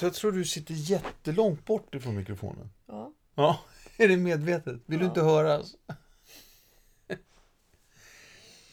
[0.00, 2.70] Jag tror du sitter jättelångt bort ifrån mikrofonen.
[2.86, 3.12] Ja.
[3.34, 3.60] Ja,
[3.96, 4.76] är det medvetet?
[4.86, 4.98] Vill ja.
[4.98, 5.74] du inte höras?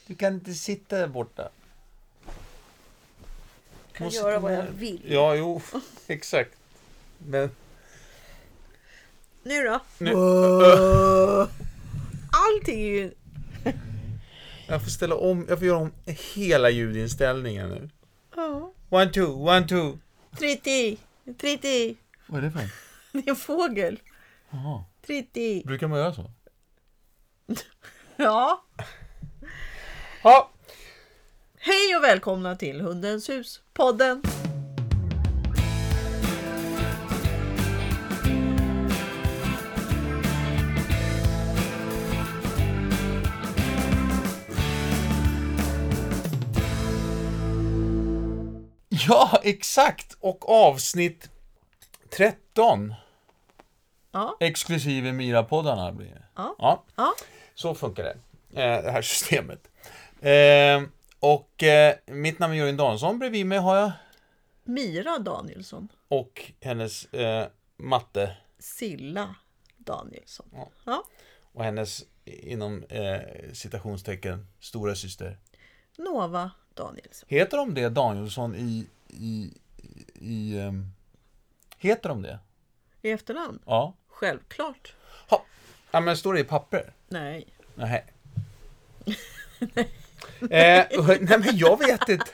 [0.08, 1.50] Du kan inte sitta där borta.
[3.88, 5.02] Jag kan Måste göra vad jag vill.
[5.08, 5.62] Ja, jo,
[6.08, 6.51] exakt.
[7.17, 7.51] Men...
[9.44, 9.79] Nu då?
[9.97, 10.12] Nu.
[12.31, 13.12] Allting är ju...
[14.67, 17.89] Jag får ställa om, jag får göra om hela ljudinställningen nu.
[18.35, 18.73] Ja.
[18.89, 19.98] One, two, one, two.
[20.39, 20.98] 30.
[21.34, 21.98] Triti!
[22.27, 22.70] Vad är det för en?
[23.11, 23.99] Det är en fågel.
[24.49, 24.83] Jaha.
[25.05, 25.63] Triti.
[25.66, 26.31] Brukar man göra så?
[28.16, 28.66] ja.
[30.23, 30.52] Ja.
[31.57, 34.21] Hej och välkomna till Hundens hus-podden.
[49.08, 50.18] Ja, exakt.
[50.20, 51.30] Och avsnitt
[52.09, 52.94] 13.
[54.12, 54.38] Ja.
[54.39, 56.23] Exklusive Mira-poddarna blir det.
[56.36, 56.56] Ja.
[56.59, 56.84] ja.
[56.95, 57.14] Ja.
[57.56, 58.17] Så funkar det.
[58.62, 59.67] Eh, det här systemet.
[60.22, 60.89] Eh,
[61.20, 63.20] och eh, mitt namn är Jörgen Danielsson.
[63.20, 63.92] Bredvid mig har jag
[64.64, 65.88] Mira Danielsson.
[66.08, 67.08] och hennes
[67.78, 69.36] matte Silla
[69.78, 70.45] Danielsson.
[70.53, 70.69] Ja.
[70.86, 71.03] Ja.
[71.53, 73.19] och hennes inom eh,
[73.53, 75.38] citationstecken stora syster.
[75.97, 77.28] Nova Danielsson.
[77.30, 78.88] Heter de det Danielsson i...
[79.08, 79.53] i,
[80.16, 80.92] i ehm,
[81.78, 82.39] heter de det?
[83.02, 83.59] I efternamn?
[83.66, 83.95] Ja.
[84.08, 84.94] Självklart.
[85.30, 85.45] Ha.
[85.92, 86.94] Ja, men står det i papper?
[87.08, 87.47] Nej.
[87.75, 88.06] Nej.
[90.42, 90.86] eh,
[91.20, 92.31] nej, men jag vet inte.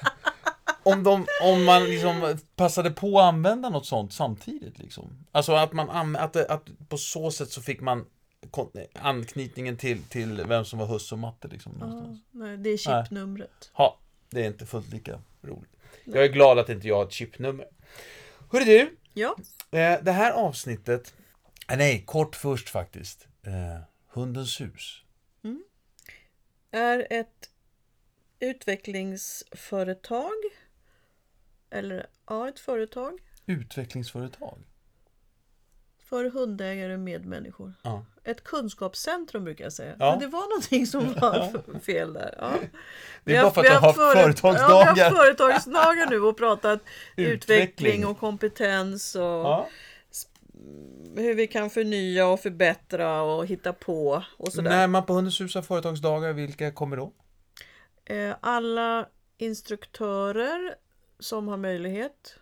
[0.84, 4.80] Om, de, om man liksom passade på att använda något sånt samtidigt.
[4.80, 5.26] Liksom.
[5.32, 8.06] Alltså att, man, att, att på så sätt så fick man
[8.94, 11.48] anknytningen till, till vem som var husse och matte.
[11.48, 12.20] Liksom, någonstans.
[12.32, 13.72] nej, det är chipnumret.
[13.78, 13.98] Ja,
[14.30, 15.76] det är inte fullt lika roligt.
[16.06, 17.68] Jag är glad att inte jag har ett chipnummer.
[18.52, 19.36] Hörru du, Ja.
[19.72, 21.14] eh, det här avsnittet...
[21.70, 23.28] Eh, nej, kort först faktiskt.
[23.46, 25.04] Eh, Hundens hus.
[26.72, 27.50] Är ett
[28.40, 30.32] utvecklingsföretag.
[31.70, 33.20] Eller ja, ett företag.
[33.46, 34.60] Utvecklingsföretag.
[36.12, 37.74] För hundägare med människor.
[37.82, 38.06] Ja.
[38.24, 39.96] Ett kunskapscentrum brukar jag säga.
[40.00, 40.10] Ja.
[40.12, 42.36] Men det var någonting som var fel där.
[42.38, 42.52] Ja.
[43.24, 44.86] Det är Vi bara för att vi har före- företagsdagar.
[44.88, 46.80] Ja, vi har företagsdagar nu och pratat
[47.18, 47.34] Utveckling.
[47.34, 49.68] utveckling och kompetens och Ja.
[51.16, 54.70] hur vi kan förnya och förbättra och hitta på och sådär.
[54.70, 57.14] När man på Hundens hus har företagsdagar, vilka kommer då?
[58.06, 59.06] Eh, Alla
[59.38, 60.76] instruktörer
[61.20, 62.36] som har möjlighet.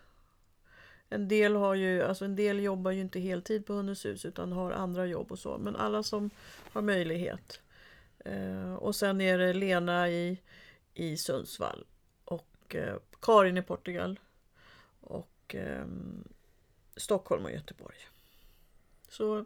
[1.12, 4.52] En del, har ju, alltså en del jobbar ju inte heltid på Hundens hus utan
[4.52, 5.58] har andra jobb och så.
[5.58, 6.30] Men alla som
[6.72, 7.60] har möjlighet.
[8.24, 10.38] Eh, Och sen är det Lena i,
[10.94, 11.84] i Sundsvall.
[12.24, 14.20] Och eh, Karin i Portugal.
[15.00, 15.84] Och eh,
[16.96, 17.96] Stockholm och Göteborg.
[19.08, 19.44] Så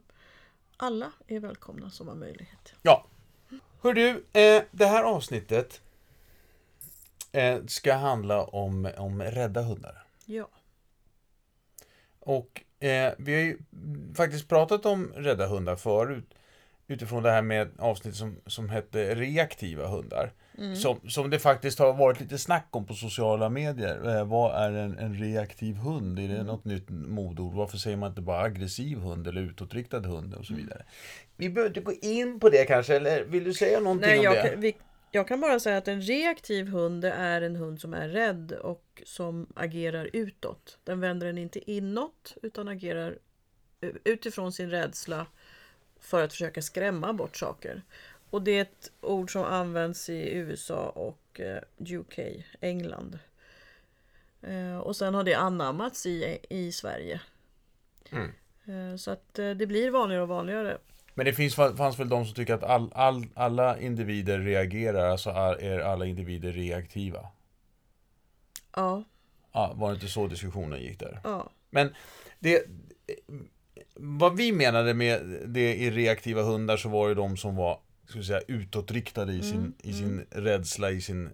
[0.77, 2.75] alla är välkomna som har möjlighet.
[2.83, 3.07] Ja.
[3.83, 5.81] Hör du, eh, det här avsnittet
[7.33, 10.07] eh, ska handla om, om rädda hundar.
[10.27, 10.49] Ja.
[12.25, 13.59] Och eh, vi har ju
[14.17, 16.35] faktiskt pratat om rädda hundar förut.
[16.87, 20.33] Utifrån det här med avsnitt som, som hette reaktiva hundar.
[20.77, 24.17] Som, som det faktiskt har varit lite snack om på sociala medier.
[24.17, 26.19] Eh, vad är en, en reaktiv hund?
[26.19, 27.55] Är det något nytt modord?
[27.55, 30.83] Varför säger man inte bara aggressiv hund eller utåtriktad hund och så vidare?
[31.37, 34.35] Vi behöver inte gå in på det kanske, eller vill du säga någonting Nej, om
[34.35, 34.49] det?
[34.51, 34.77] kan- vi,
[35.15, 39.03] jag kan bara säga att en reaktiv hund är en hund som är rädd och
[39.07, 40.79] som agerar utåt.
[40.85, 43.19] Den vänder den inte inåt utan agerar
[44.05, 45.27] utifrån sin rädsla
[46.01, 47.83] för att försöka skrämma bort saker.
[48.31, 52.19] Och det är ett ord som används i USA och eh, UK,
[52.61, 53.19] England.
[54.43, 57.21] Eh, Och sen har det anammats i, i Sverige.
[58.11, 58.31] Mm.
[58.65, 60.79] Eh, Så att det blir vanligare och vanligare.
[61.15, 65.31] Men det finns, fanns väl de som tycker att all, all, alla individer reagerar, alltså
[65.31, 67.27] är, alla individer reaktiva?
[68.77, 69.05] Ja,
[69.55, 71.21] Ja, var det inte så diskussionen gick där?
[71.25, 71.51] ja.
[71.71, 71.95] Men
[72.39, 72.63] det...
[73.97, 78.23] Vad vi menade med det i reaktiva hundar så var ju de som var ska
[78.23, 81.31] säga, utåtriktade i sin, i sin rädsla, i sin,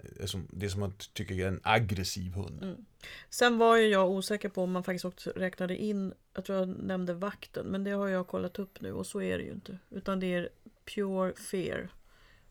[0.50, 2.86] det som man tycker är en aggressiv hund.
[3.30, 6.68] Sen var ju jag osäker på om man faktiskt också räknade in, jag tror jag
[6.68, 9.78] nämnde vakten, men det har jag kollat upp nu och så är det ju inte.
[9.90, 10.48] Utan det är
[10.84, 11.88] pure fear.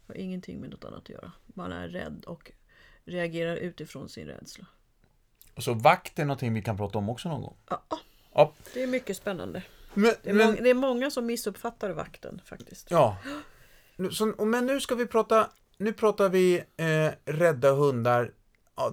[0.08, 1.32] Har ingenting med något annat att göra.
[1.46, 2.52] Man är rädd och
[3.06, 4.66] reagerar utifrån sin rädsla.
[5.56, 7.58] Och så vakt är någonting vi kan prata om också någon gång.
[7.70, 7.84] Ja,
[8.34, 9.64] Ja, det är mycket spännande.
[9.94, 12.92] men, Det är, men, det är många som missuppfattar vakten faktiskt.
[12.92, 13.18] Ja.
[14.00, 18.32] Nu, så, men nu ska vi prata, nu pratar vi eh, rädda hundar,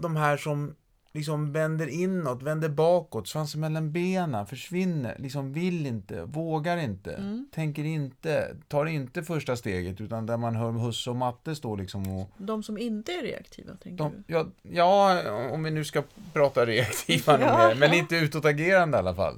[0.02, 0.74] de här som
[1.12, 7.48] liksom vänder inåt, vänder bakåt, svansen mellan benen, försvinner, liksom vill inte, vågar inte, Mm.
[7.52, 12.16] tänker inte, tar inte första steget utan där man hör husse och matte stå liksom
[12.20, 14.34] och De som inte är reaktiva, tänker de, du?
[14.34, 16.02] ja, ja, om vi nu ska
[16.32, 17.96] prata reaktiva Ja, mer, men ja.
[17.96, 19.34] inte utåtagerande i alla fall.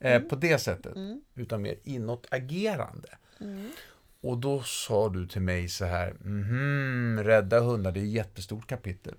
[0.00, 0.28] Eh, Mm.
[0.28, 1.20] På det sättet, Mm.
[1.34, 3.08] utan mer inåtagerande.
[3.40, 3.70] Mm.
[4.26, 8.66] Och då sa du till mig så här, mhm, rädda hundar, det är ett jättestort
[8.66, 9.14] kapitel.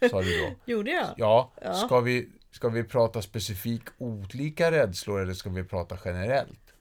[0.10, 0.72] Sa du då.
[0.72, 1.06] Gjorde jag?
[1.16, 1.74] Ja, Ja.
[1.74, 6.72] Ska, vi, ska vi prata specifikt olika rädslor eller ska vi prata generellt?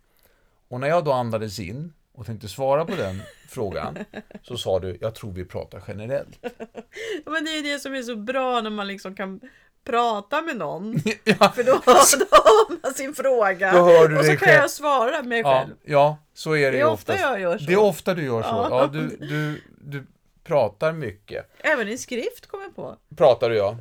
[0.68, 3.98] Och när jag då andades in och tänkte svara på den frågan
[4.44, 6.40] så sa du, jag tror vi pratar generellt.
[7.26, 9.40] Men det är det som är så bra när man liksom kan
[9.86, 10.96] prata med någon.
[11.24, 11.92] ja, För då, då
[12.38, 13.72] har man sin fråga.
[13.72, 14.62] Då hör du och så kan själv.
[14.62, 15.76] jag svara mig ja, själv.
[15.84, 17.22] ja, så är det, det är ofta oftast.
[17.32, 17.66] jag gör så.
[17.66, 18.48] Det är ofta du gör så.
[18.48, 18.68] Ja.
[18.72, 20.06] Ja, du, du, du
[20.44, 21.52] pratar mycket.
[21.60, 22.96] Även i skrift kommer jag på.
[23.18, 23.78] Pratar du ja.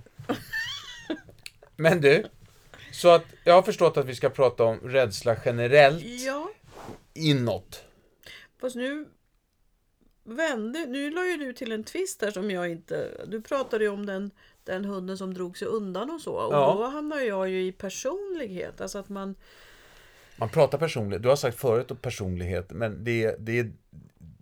[1.76, 2.26] Men du,
[2.92, 6.48] så att jag har förstått att vi ska prata om rädsla generellt Ja,
[7.14, 7.84] inåt.
[8.60, 9.06] fast nu
[10.24, 13.10] vände, nu la ju du till en twist här som jag inte...
[13.26, 14.30] Du pratade ju om den,
[14.64, 16.32] den hunden som drog sig undan och så.
[16.32, 16.74] Och Ja.
[16.74, 18.80] då hamnar jag ju i personlighet.
[18.80, 19.34] Alltså att man...
[20.36, 23.62] Man pratar personlighet, du har sagt förut om personlighet, men det, det,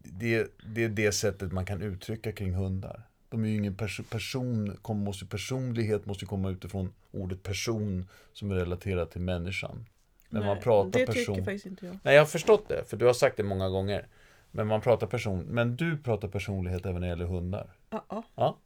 [0.02, 3.02] det, det är det sättet man kan uttrycka kring hundar.
[3.28, 8.54] De är ju ingen pers person, måste, personlighet måste komma utifrån ordet person som är
[8.54, 9.86] relaterat till människan.
[10.28, 11.34] Man Nej, pratar det person.
[11.34, 11.98] tycker faktiskt inte jag.
[12.02, 14.06] Nej, jag har förstått det, för du har sagt det många gånger.
[14.52, 17.76] Men man pratar person, men du pratar personlighet även när det gäller hundar.
[17.90, 18.24] Ja, ja.
[18.34, 18.58] Ja.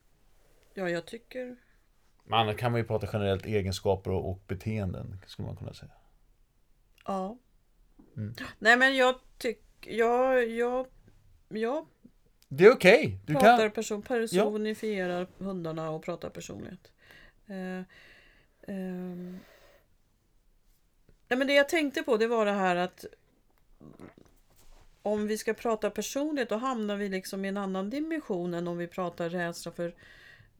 [0.74, 1.56] ja, jag tycker...
[2.30, 5.92] Annars kan man ju prata generellt egenskaper och, och beteenden, skulle man kunna säga.
[7.06, 7.38] Ja.
[8.16, 8.34] Mm.
[8.58, 9.92] Nej men jag tycker...
[9.92, 10.86] Jag, jag,
[11.48, 11.86] jag
[12.48, 13.70] Det är okej, du pratar kan...
[13.70, 16.92] person, personifierar hundarna och pratar personlighet.
[17.46, 19.38] Ehm.
[21.28, 23.04] Nej, men det jag tänkte på det var det här att
[25.06, 28.78] om vi ska prata personlighet då hamnar vi liksom i en annan dimension än om
[28.78, 29.94] vi pratar rädsla för,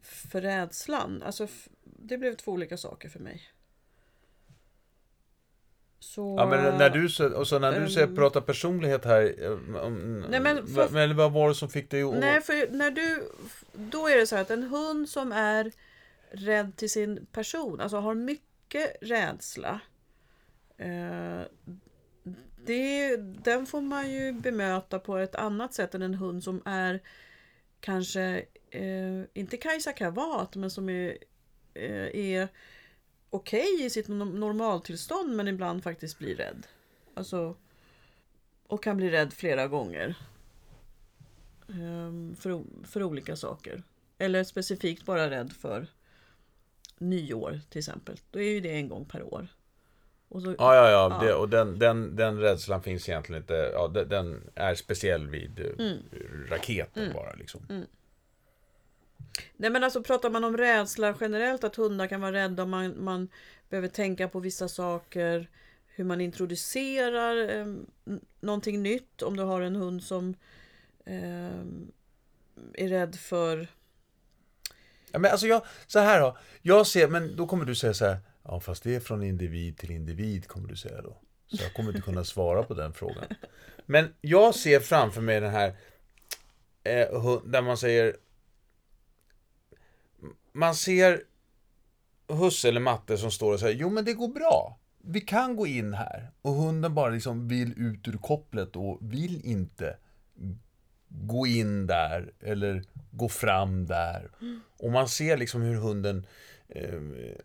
[0.03, 1.23] för rädslan.
[1.23, 1.49] Alltså,
[1.85, 3.43] det blev två olika saker för mig.
[5.99, 8.17] Så, Ja, men när du, sä- och så när du säger Ehm.
[8.17, 9.91] prata personlighet här, eh,
[10.29, 12.15] Nej, men för- eller vad var det som fick dig att...
[12.15, 13.29] Nej, för när du...
[13.73, 15.73] Då är det så här att en hund som är
[16.31, 19.81] rädd till sin person, alltså har mycket rädsla.
[20.79, 21.41] Eh,
[22.57, 27.01] det, den får man ju bemöta på ett annat sätt än en hund som är
[27.81, 31.19] kanske, eh, inte Kajsa Kavat, men som är,
[31.75, 32.49] eh, är
[33.31, 36.67] okej i sitt normaltillstånd men ibland faktiskt blir rädd.
[37.15, 37.57] Alltså,
[38.67, 40.15] och kan bli rädd flera gånger.
[41.69, 43.83] Eh, för, för olika saker.
[44.19, 45.87] Eller specifikt bara rädd för
[46.99, 48.21] nyår till exempel.
[48.31, 49.49] Då är ju det en gång per år.
[50.29, 51.19] Och så, Ja, ja, ja.
[51.21, 51.27] Ja.
[51.27, 53.71] Det, och den, den, den rädslan finns egentligen inte.
[53.75, 55.99] Ja, den, den är speciell vid eh, Mm.
[56.49, 57.87] raketen bara liksom.
[59.57, 63.29] Nej men alltså pratar man om rädsla generellt, att hundar kan vara rädda, man, man
[63.69, 65.51] behöver tänka på vissa saker,
[65.87, 67.67] hur man introducerar eh,
[68.41, 70.35] någonting nytt, om du har en hund som
[71.05, 71.61] eh,
[72.75, 73.69] är rädd för...
[75.13, 76.37] Ja, men alltså jag, så här då.
[76.63, 78.19] Jag ser, men då kommer du säga så här.
[78.49, 81.17] Ja, fast det är från individ till individ, kommer du säga då.
[81.47, 83.25] Så jag kommer inte kunna svara på den frågan.
[83.87, 85.69] Men jag ser framför mig den här,
[86.85, 88.17] eh, där man säger,
[90.53, 91.23] man ser
[92.29, 94.79] husse eller matte som står och säger, jo men det går bra.
[94.99, 96.31] Vi kan gå in här.
[96.43, 99.97] Och hunden bara liksom vill ut ur kopplet och vill inte
[101.09, 104.31] gå in där eller gå fram där.
[104.79, 106.23] Och man ser liksom hur hunden eh,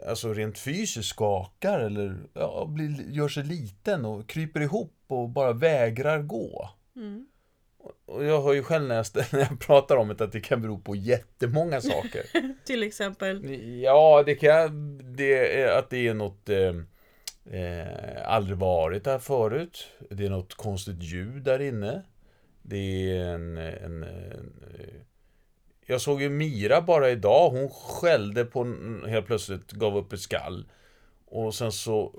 [0.08, 5.54] alltså rent fysiskt skakar eller ja, blir, gör sig liten och kryper ihop och bara
[5.54, 6.70] vägrar gå.
[6.96, 7.28] Mm.
[8.06, 10.62] Och jag hör ju själv när jag, när jag pratar om det att det kan
[10.62, 12.25] bero på jättemånga saker.
[12.66, 13.62] Till exempel.
[13.82, 16.75] Ja, det kan det att det är något eh,
[17.60, 19.88] eh, aldrig varit där förut.
[20.10, 22.01] Det är något konstigt ljud där inne.
[22.62, 25.01] Det är en, en, en eh,
[25.91, 27.50] Jag såg ju Mira bara idag.
[27.50, 28.63] Hon skällde på
[29.07, 30.65] helt plötsligt, gav upp ett skall.
[31.25, 32.13] Och sen så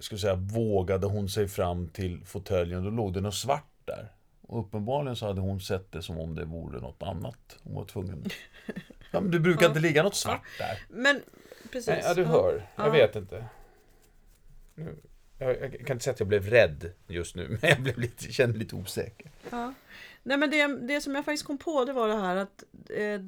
[0.00, 2.84] ska säga, vågade hon sig fram till fåtöljen.
[2.84, 4.12] Då låg det något svart där.
[4.42, 7.58] Och uppenbarligen så hade hon sett det som om det vore något annat.
[7.62, 8.24] Hon var tvungen.
[9.10, 9.68] Ja, men det brukar Ja.
[9.68, 10.78] inte ligga något svart där.
[10.88, 11.22] Men
[11.72, 11.86] precis.
[11.88, 12.68] Nej, ja, du hör.
[12.76, 12.90] Jag Ja.
[12.90, 13.44] vet inte.
[14.74, 14.96] Nu,
[15.38, 18.32] jag, jag kan inte säga att jag blev rädd just nu, men jag blev lite,
[18.32, 19.30] kände lite osäker.
[19.50, 19.74] Ja.
[20.26, 23.20] Nej men det, det som jag faktiskt kom på det var det här att eh,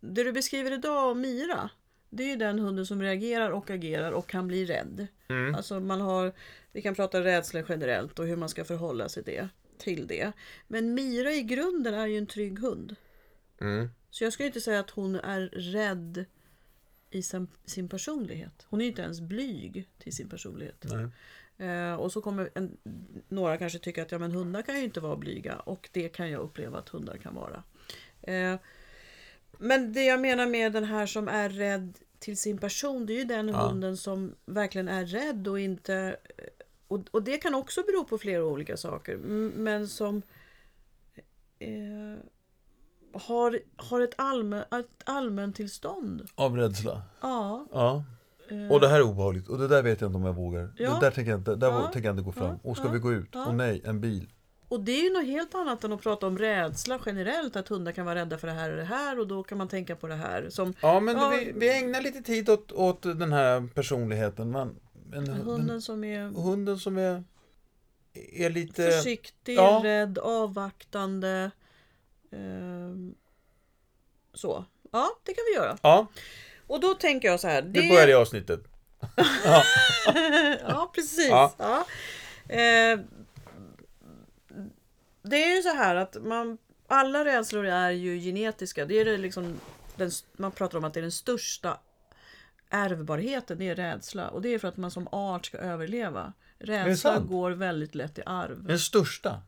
[0.00, 1.70] det du beskriver idag om Mira
[2.10, 5.06] Det är ju den hunden som reagerar och agerar och kan bli rädd.
[5.28, 5.54] Mm.
[5.54, 6.32] Alltså man har,
[6.72, 10.32] vi kan prata rädsla generellt och hur man ska förhålla sig det, till det.
[10.68, 12.96] Men Mira i grunden är ju en trygg hund.
[13.60, 13.88] Mm.
[14.10, 16.24] Så jag skulle inte säga att hon är rädd
[17.10, 18.66] i sin, sin personlighet.
[18.68, 20.84] Hon är inte ens blyg till sin personlighet.
[20.90, 21.08] Nej.
[21.60, 22.76] Eh, och så kommer en,
[23.28, 26.30] några kanske tycka att ja, men hundar kan ju inte vara blyga och det kan
[26.30, 27.62] jag uppleva att hundar kan vara.
[28.22, 28.56] Eh,
[29.58, 33.18] men det jag menar med den här som är rädd till sin person, det är
[33.18, 33.66] ju den Ja.
[33.68, 36.16] hunden som verkligen är rädd och inte...
[36.88, 39.16] Och, och det kan också bero på flera olika saker,
[39.56, 40.22] men som
[41.58, 42.18] eh,
[43.12, 46.28] har, har ett, allmän, ett allmäntillstånd.
[46.34, 47.02] Av rädsla?
[47.20, 47.66] Ja.
[47.72, 48.04] Ja.
[48.50, 49.48] Eh, Och det här är obehagligt.
[49.48, 50.72] Och det där vet jag inte om jag vågar.
[50.76, 50.90] Ja.
[50.94, 51.82] Det där tänker jag inte, där Ja.
[51.92, 52.58] tänker jag inte gå fram.
[52.62, 52.70] Ja.
[52.70, 53.36] Och ska vi gå ut?
[53.36, 54.26] Och nej, en bil.
[54.68, 57.56] Och det är ju något helt annat än att prata om rädsla generellt.
[57.56, 59.68] Att hundar kan vara rädda för det här och det här och då kan man
[59.68, 60.46] tänka på det här.
[60.50, 61.28] Som Ja, men Ja.
[61.30, 64.50] Vi, vi ägnar lite tid åt, åt den här personligheten.
[64.50, 64.76] Man,
[65.12, 67.24] en, hunden den, som är hunden som är,
[68.32, 68.90] är lite...
[68.90, 69.80] försiktig, ja.
[69.84, 71.50] rädd, avvaktande.
[72.32, 73.14] ehm,
[74.34, 74.64] så.
[74.92, 75.78] Ja, det kan vi göra.
[75.82, 76.06] Ja,
[76.70, 77.62] Och då tänker jag så här.
[77.62, 78.60] nu börjar det avsnittet.
[79.44, 79.64] Ja.
[80.68, 81.28] ja, precis.
[81.28, 81.54] Ja.
[81.58, 81.84] Ja.
[82.54, 83.00] Eh,
[85.22, 88.84] det är ju så här att man, alla rädslor är ju genetiska.
[88.84, 89.60] Det är det liksom,
[89.96, 91.78] den, man pratar om att det är den största
[92.70, 94.28] ärvbarheten, det är rädsla.
[94.28, 96.32] Och det är för att man som art ska överleva.
[96.58, 98.64] Rädsla går väldigt lätt i arv.
[98.64, 99.42] Den största.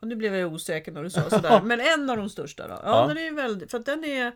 [0.00, 1.60] Och nu blev jag osäker när du sa sådär.
[1.62, 2.74] Men en av de största då.
[2.74, 3.06] Ja, Ja.
[3.06, 4.32] Den är väldigt, för den är,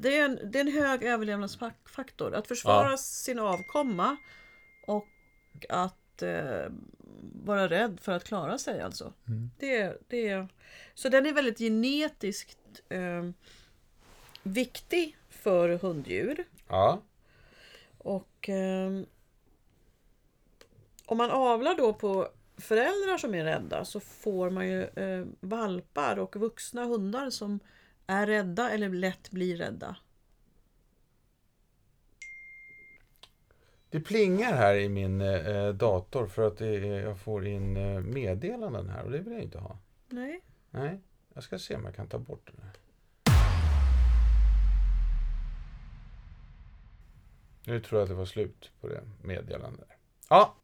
[0.00, 2.34] det är, en, det är en hög överlevnadsfaktor.
[2.34, 2.96] Att försvara Ja.
[2.96, 4.16] sin avkomma
[4.86, 5.06] och
[5.68, 6.72] att eh,
[7.44, 9.12] vara rädd för att klara sig alltså.
[9.28, 9.50] Mm.
[9.58, 10.48] Det, det är,
[10.94, 13.30] så den är väldigt genetiskt eh,
[14.42, 16.44] viktig för hunddjur.
[16.68, 17.02] Ja.
[17.98, 19.06] Och ehm,
[21.06, 26.18] om man avlar då på föräldrar som är rädda så får man ju eh, valpar
[26.18, 27.60] och vuxna hundar som
[28.10, 29.96] är rädda eller lätt blir rädda.
[33.90, 38.00] Det plingar här i min eh, dator för att det är, jag får in eh,
[38.00, 39.78] meddelanden här och det vill jag inte ha.
[40.08, 40.40] Nej.
[40.70, 41.00] Nej,
[41.34, 42.72] jag ska se om jag kan ta bort det här.
[47.64, 49.88] Nu tror jag att det var slut på det meddelandet.
[50.28, 50.54] Ja,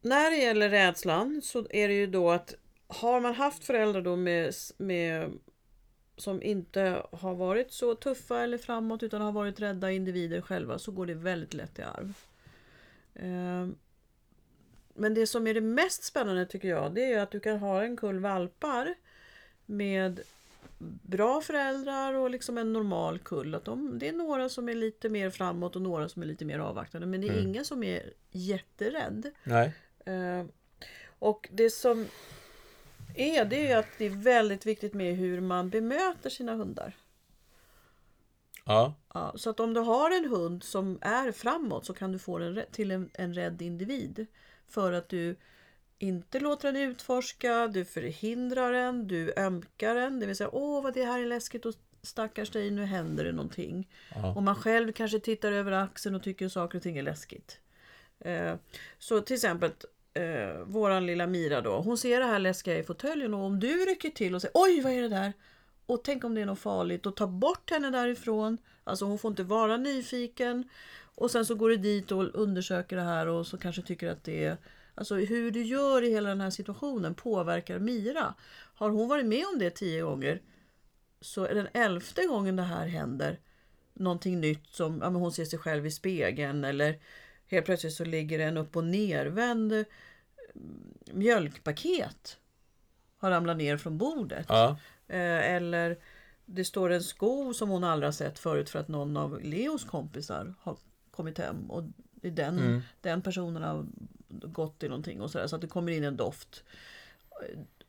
[0.00, 2.54] När det gäller rädslan så är det ju då att
[2.88, 5.32] har man haft föräldrar då med, med
[6.16, 10.92] som inte har varit så tuffa eller framåt utan har varit rädda individer själva så
[10.92, 12.14] går det väldigt lätt i arv.
[13.14, 13.76] Ehm,
[14.94, 17.82] Men det som är det mest spännande tycker jag det är att du kan ha
[17.82, 18.94] en kull valpar
[19.66, 20.20] med
[21.02, 23.54] bra föräldrar och liksom en normal kull.
[23.54, 26.44] Att de, det är några som är lite mer framåt och några som är lite
[26.44, 29.30] mer avvaktande men det är ingen som är jätterädd.
[29.44, 29.72] nej.
[30.04, 30.44] Eh,
[31.18, 32.06] och det som
[33.18, 36.96] är, det är att det är väldigt viktigt med hur man bemöter sina hundar.
[38.64, 42.18] Ja, Ja, så att om du har en hund som är framåt så kan du
[42.18, 44.26] få den till en, en rädd individ.
[44.68, 45.36] För att du
[45.98, 50.20] inte låter den utforska, du förhindrar den, du ömkar den.
[50.20, 53.32] Det vill säga, åh vad det här är läskigt och stackars dig, nu händer det
[53.32, 53.88] någonting.
[54.14, 54.34] Ja.
[54.34, 57.60] Och man själv kanske tittar över axeln och tycker saker och ting är läskigt.
[58.18, 58.54] Eh,
[58.98, 59.70] så till exempel
[60.14, 63.84] eh, våran lilla Mira då, hon ser det här läskiga i fåtöljen och om du
[63.84, 65.32] rycker till och säger oj vad är det där?
[65.86, 68.58] Och tänk om det är något farligt och ta bort henne därifrån.
[68.84, 70.68] Alltså hon får inte vara nyfiken.
[71.14, 74.24] Och sen så går du dit och undersöker det här och så kanske tycker att
[74.24, 74.56] det är
[74.94, 78.34] Alltså hur du gör i hela den här situationen påverkar Mira.
[78.74, 80.42] Har hon varit med om det tio gånger
[81.20, 83.38] så är den elfte gången det här händer
[83.98, 86.98] någonting nytt som ja, men hon ser sig själv i spegeln eller
[87.48, 89.84] helt plötsligt så ligger det en upp och nervänd mm,
[91.12, 92.38] mjölkpaket
[93.16, 94.46] har ramlat ner från bordet.
[94.48, 94.76] ja,
[95.10, 95.98] Eh, eller
[96.46, 99.84] det står en sko som hon aldrig har sett förut för att någon av Leos
[99.84, 100.76] kompisar har
[101.10, 102.80] kommit hem och den, Mm.
[103.00, 103.86] den personen har
[104.28, 106.64] gått i någonting och sådär så att det kommer in en doft.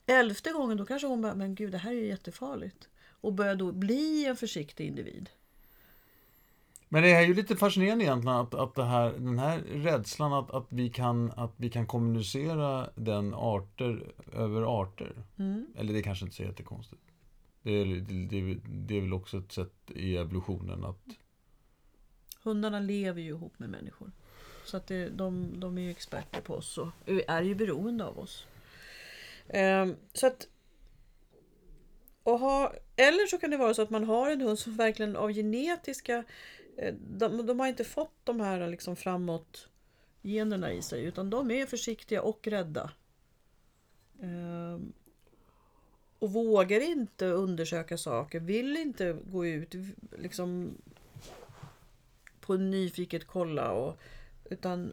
[0.06, 2.88] Elfte gången då kanske hon bara, men gud det här är ju jättefarligt.
[3.10, 5.30] Och börjar då bli en försiktig individ.
[6.92, 10.50] Men det är ju lite fascinerande egentligen att, att det här, den här rädslan att,
[10.50, 15.24] att, vi kan, att vi kan kommunicera den arter över arter.
[15.38, 15.66] Mm.
[15.76, 17.02] Eller det är kanske inte så jättekonstigt.
[17.62, 21.04] Det är, det, det, det är väl också ett sätt i evolutionen att...
[22.42, 24.12] Hundarna lever ju ihop med människor.
[24.64, 26.88] Så att det, de, de är ju experter på oss och
[27.26, 28.46] är ju beroende av oss.
[29.48, 30.46] Ehm, så att
[32.22, 35.16] och ha, eller så kan det vara så att man har en hund som verkligen
[35.16, 36.24] av genetiska...
[36.80, 39.68] eh, De, de har inte fått de här liksom framåt
[40.22, 42.90] generna i sig utan de är försiktiga och rädda.
[44.22, 44.92] Ehm,
[46.18, 49.74] och vågar inte undersöka saker, vill inte gå ut
[50.18, 50.78] liksom
[52.40, 53.98] på nyfiket kolla och,
[54.50, 54.92] utan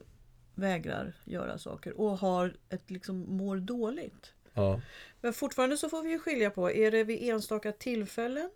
[0.55, 4.33] vägrar göra saker och har ett liksom mår dåligt.
[4.53, 4.81] Ja.
[5.21, 8.49] Men fortfarande så får vi ju skilja på, är det vid enstaka tillfällen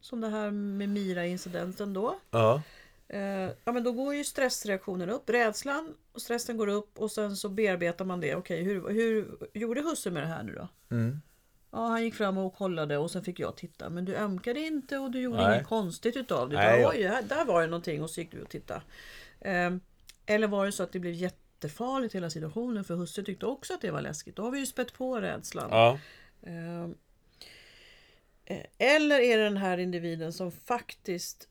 [0.00, 2.18] som det här med Mira-incidenten då?
[2.30, 2.62] Ja.
[3.08, 7.36] Eh, ja men då går ju stressreaktionen upp, rädslan och stressen går upp och sen
[7.36, 8.34] så bearbetar man det.
[8.34, 10.68] Okej, hur, hur gjorde husse med det här nu då?
[10.90, 11.20] Mm.
[11.70, 13.90] Ja, han gick fram och kollade och sen fick jag titta.
[13.90, 15.54] Men du ömkade inte och du gjorde Nej.
[15.54, 16.56] inget konstigt utav det.
[16.56, 16.86] Nej.
[16.86, 18.82] Oj, här, där var det någonting och så gick du och tittade.
[19.40, 19.80] Ehm,
[20.26, 23.80] eller var det så att det blev jättefarligt hela situationen för husse tyckte också att
[23.80, 24.36] det var läskigt.
[24.36, 25.68] Då har vi ju spett på rädslan.
[25.70, 25.98] Ja.
[28.50, 31.48] Eh, Eller är det den här individen som faktiskt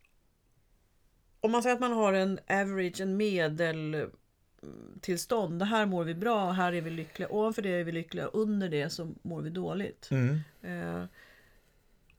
[1.41, 4.09] Om man säger att man har en average, en medel
[5.01, 5.59] tillstånd.
[5.59, 7.29] Det här mår vi bra, här är vi lyckliga.
[7.29, 10.09] Ovanför det är vi lyckliga, under det så mår vi dåligt.
[10.11, 10.39] Mm.
[10.61, 11.05] Eh,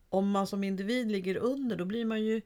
[0.09, 2.43] om man som individ ligger under då blir man ju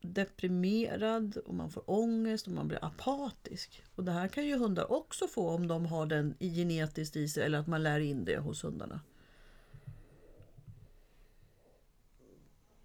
[0.00, 3.82] deprimerad och man får ångest och man blir apatisk.
[3.94, 7.44] Och det här kan ju hundar också få om de har den genetiskt i sig
[7.44, 9.00] eller att man lär in det hos hundarna.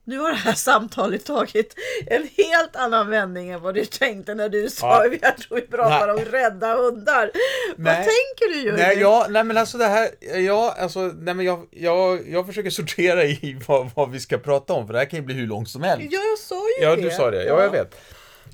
[0.06, 1.76] Nu har det här samtalet tagit
[2.08, 5.14] en helt annan vändning än vad du tänkte när du sa Ja.
[5.22, 6.16] jag tror vi pratar Nej.
[6.26, 7.32] om rädda hundar.
[7.78, 7.96] Vad Nej.
[7.96, 8.76] tänker du Jörgen?
[8.88, 12.70] Nej, ja, nej men alltså det här, ja, alltså, nej men jag, jag, jag försöker
[12.70, 15.48] sortera i vad, vad vi ska prata om, för det här kan ju bli hur
[15.48, 16.08] långt som helst.
[16.12, 17.02] Ja, jag sa ju Ja, det.
[17.02, 17.44] du sa det.
[17.44, 17.96] Ja, jag vet.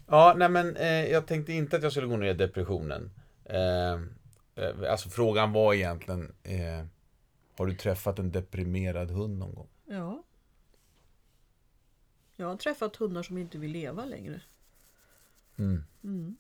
[0.07, 3.11] Ja, nej men eh, jag tänkte inte att jag skulle gå ner i depressionen.
[3.49, 3.91] Eh,
[4.65, 6.85] eh, alltså frågan var egentligen, eh,
[7.57, 9.67] har du träffat en deprimerad hund någon gång?
[9.89, 10.23] Ja.
[12.39, 14.41] Jag har träffat hundar som inte vill leva längre.
[15.57, 15.83] Mm.
[16.03, 16.35] Mm.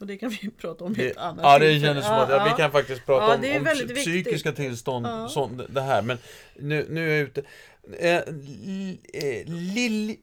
[0.00, 2.44] Och det kan vi prata om i ett annat ja, det kändes som att ja,
[2.44, 4.24] vi kan faktiskt prata Ja, om, om väldigt psy- viktigt.
[4.24, 5.28] psykiska tillstånd, Ja.
[5.28, 6.02] sånt, det här.
[6.02, 6.18] Men
[6.56, 7.42] nu, nu är jag ute.
[7.98, 8.16] Eh,
[9.22, 10.16] eh, Lill...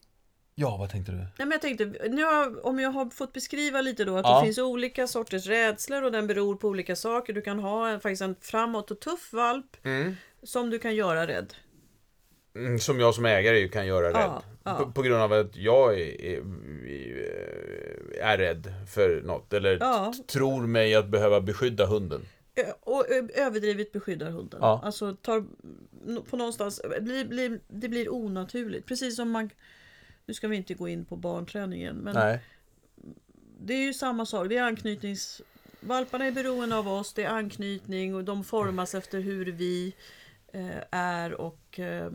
[0.54, 1.18] Ja, vad tänkte du?
[1.18, 4.38] Nej, men jag tänkte, nu har, om jag har fått beskriva lite då att Ja.
[4.40, 7.32] det finns olika sorters rädslor och den beror på olika saker.
[7.32, 10.16] Du kan ha en, faktiskt en framåt och tuff valp Mm.
[10.42, 11.54] som du kan göra rädd.
[12.56, 14.42] Mm, Som jag som ägare kan göra Ja, rädd.
[14.64, 14.74] ja.
[14.78, 16.42] På, på grund av att jag är, är,
[18.20, 19.52] är rädd för något.
[19.52, 20.12] Eller Ja.
[20.26, 22.20] tror mig att behöva beskydda hunden.
[22.54, 24.58] Ö- Och överdrivet beskyddar hunden.
[24.62, 24.80] Ja.
[24.84, 25.44] Alltså tar
[26.30, 28.86] på någonstans, blir, blir, det blir onaturligt.
[28.86, 29.50] Precis som man,
[30.26, 32.40] nu ska vi inte gå in på barnträningen, men Nej.
[33.58, 34.48] det är ju samma sak.
[34.48, 35.42] Det är anknytnings...
[35.80, 39.94] Valparna är beroende av oss, det är anknytning och de formas efter hur vi
[40.52, 42.10] eh, är och eh,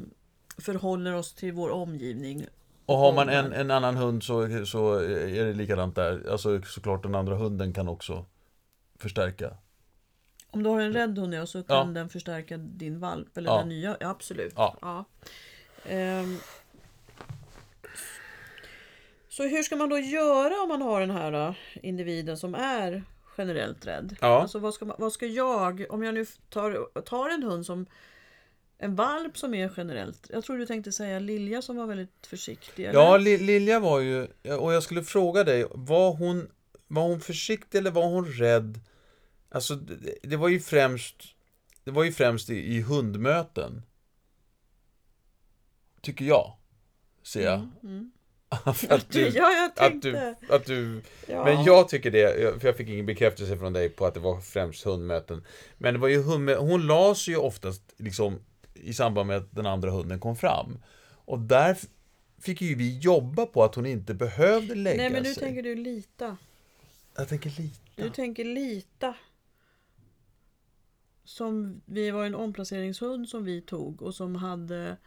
[0.57, 2.45] förhåller oss till vår omgivning.
[2.85, 6.29] Och har man en, en annan hund så, så är det likadant där.
[6.31, 8.25] Alltså såklart den andra hunden kan också
[8.99, 9.57] förstärka.
[10.51, 11.93] Om du har en rädd hund ja, så kan Ja.
[11.93, 13.57] den förstärka din valp eller Ja.
[13.57, 13.97] den nya.
[13.99, 14.53] Ja, absolut.
[14.55, 15.05] Ja.
[15.85, 16.37] Ehm.
[19.37, 23.03] Så hur ska man då göra om man har den här då, individen som är
[23.37, 24.15] generellt rädd?
[24.21, 24.41] Ja.
[24.41, 27.85] Alltså vad ska, man, vad ska jag, om jag nu tar, tar en hund som
[28.77, 32.85] en valp som är generellt, jag tror du tänkte säga Lilja som var väldigt försiktig.
[32.85, 32.99] eller?
[32.99, 34.27] Ja, Li- Lilja var ju,
[34.59, 36.51] och jag skulle fråga dig, var hon,
[36.87, 38.79] var hon försiktig eller var hon rädd?
[39.49, 41.15] Alltså, det, det var ju främst,
[41.83, 43.81] det var ju främst i, i hundmöten.
[46.01, 46.57] Tycker jag.
[47.23, 47.69] Ser jag.
[47.83, 48.11] Mm.
[48.75, 50.35] För att du, ja, jag att tänkte.
[50.41, 51.45] du, att du, ja.
[51.45, 54.41] men jag tycker det, för jag fick ingen bekräftelse från dig på att det var
[54.41, 55.43] främst hundmöten.
[55.77, 58.39] Men det var ju hundmö, hon la sig ju oftast liksom
[58.73, 60.79] i samband med att den andra hunden kom fram.
[61.25, 61.77] Och där
[62.39, 65.43] fick ju vi jobba på att hon inte behövde lägga Nej men nu sig.
[65.43, 66.37] tänker du lita.
[67.15, 67.79] Jag tänker lite.
[67.95, 69.15] Du tänker lita.
[71.23, 74.97] Som vi var en omplaceringshund som vi tog och som hade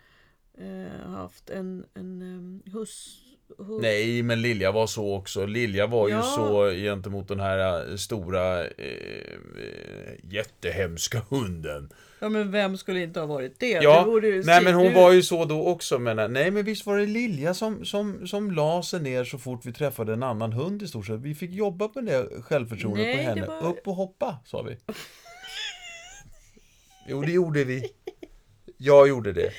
[0.55, 3.25] eh, haft en, en um, hus...
[3.59, 5.47] hu- Nej, men Lilja var så också.
[5.47, 6.23] Lilja var ju Ja.
[6.23, 8.69] så gentemot den här eh, stora, eh,
[9.59, 11.91] eh, jättehemska hunden.
[12.23, 13.67] Ja men vem skulle inte ha varit det?
[13.71, 16.65] Ja, det ju- nej men hon du- var ju så då också men Nej men
[16.65, 20.23] visst var det Lilja som, som, som la sig ner så fort vi träffade en
[20.23, 21.21] annan hund i stort sett.
[21.21, 23.47] Vi fick jobba på det självförtroendet Nej, på henne.
[23.47, 24.77] var- Upp och hoppa, sa vi.
[27.09, 27.83] Jo, det gjorde vi.
[28.77, 29.51] Jag gjorde det.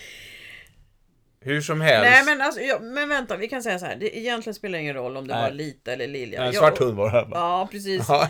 [1.44, 2.10] Hur som helst.
[2.12, 3.96] Nej men alltså, ja, men vänta vi kan säga så här.
[3.96, 5.44] Det egentligen spelar ingen roll om det Nej.
[5.44, 6.44] var Lita eller Lilja.
[6.44, 7.28] en svart hund var det?
[7.32, 8.06] Ja precis.
[8.10, 8.30] Ja.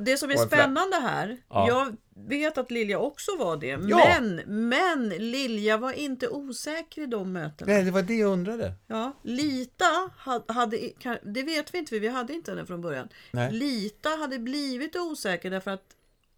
[0.00, 1.68] det som är spännande här, Ja.
[1.68, 1.96] jag
[2.28, 3.78] vet att Lilja också var det, Ja.
[4.20, 4.36] men,
[4.68, 7.72] men Lilja var inte osäker i de mötena.
[7.72, 8.74] Nej, det var det jag undrade.
[8.86, 10.78] Ja, Lita hade, hade,
[11.22, 13.08] det vet vi inte för vi hade inte henne från början.
[13.30, 13.52] Nej.
[13.52, 15.86] Lita hade blivit osäker därför att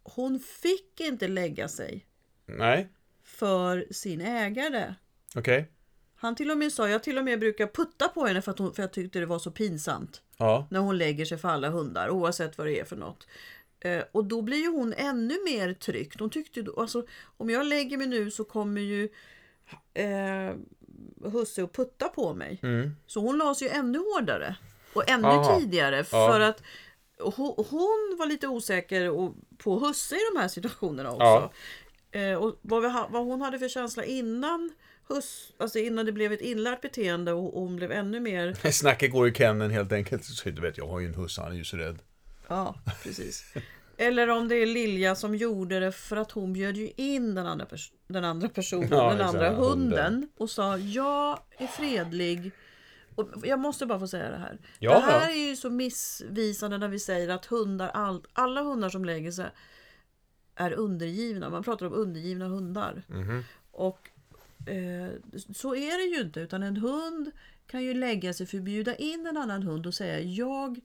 [0.03, 2.05] hon fick inte lägga sig
[2.45, 2.89] Nej,
[3.23, 4.93] för sin ägare.
[5.35, 5.71] okej.
[6.25, 8.59] Han till och med sa, jag till och med brukar putta på henne för att,
[8.59, 10.21] hon, för jag tyckte det var så pinsamt.
[10.37, 10.67] Ja.
[10.71, 13.27] När hon lägger sig för alla hundar oavsett vad det är för något.
[13.79, 16.19] Eh, och då blir ju hon ännu mer tryckt.
[16.19, 17.05] Hon tyckte då, alltså,
[17.37, 19.09] om jag lägger mig nu så kommer ju
[19.93, 20.55] eh,
[21.31, 22.59] husse och putta på mig.
[22.63, 22.91] Mm.
[23.07, 24.55] Så hon la sig ju ännu hårdare.
[24.93, 25.59] Och ännu Aha.
[25.59, 25.95] tidigare.
[25.97, 26.03] Ja.
[26.31, 26.61] För att
[27.19, 31.51] hon, hon var lite osäker och- på husse i de här situationerna också.
[32.11, 32.19] Ja.
[32.19, 34.71] Eh, och vad, vi vad hon hade för känsla innan
[35.09, 39.11] hus, alltså innan det blev ett inlärt beteende och, och hon blev ännu mer Snacket
[39.11, 40.25] går i kenneln helt enkelt.
[40.25, 41.99] Så du vet, jag har ju en husse, han är ju så rädd.
[42.47, 43.53] Ja, precis.
[43.97, 47.45] Eller om det är Lilja som gjorde det för att hon bjöd ju in den
[47.47, 49.69] andra, pers- den andra personen, Ja, den andra hunden.
[50.13, 52.51] hunden och sa jag är fredlig.
[53.15, 54.57] Och jag måste bara få säga det här.
[54.79, 55.29] Ja, det här ja.
[55.35, 59.45] är ju så missvisande när vi säger att hundar, all, alla hundar som lägger sig
[60.55, 61.49] är undergivna.
[61.49, 63.03] Man pratar om undergivna hundar.
[63.07, 63.43] Mhm.
[63.71, 64.14] Och eh,
[65.55, 66.39] så är det ju inte.
[66.39, 67.31] Utan en hund
[67.67, 70.79] kan ju lägga sig för att bjuda in en annan hund och säga jag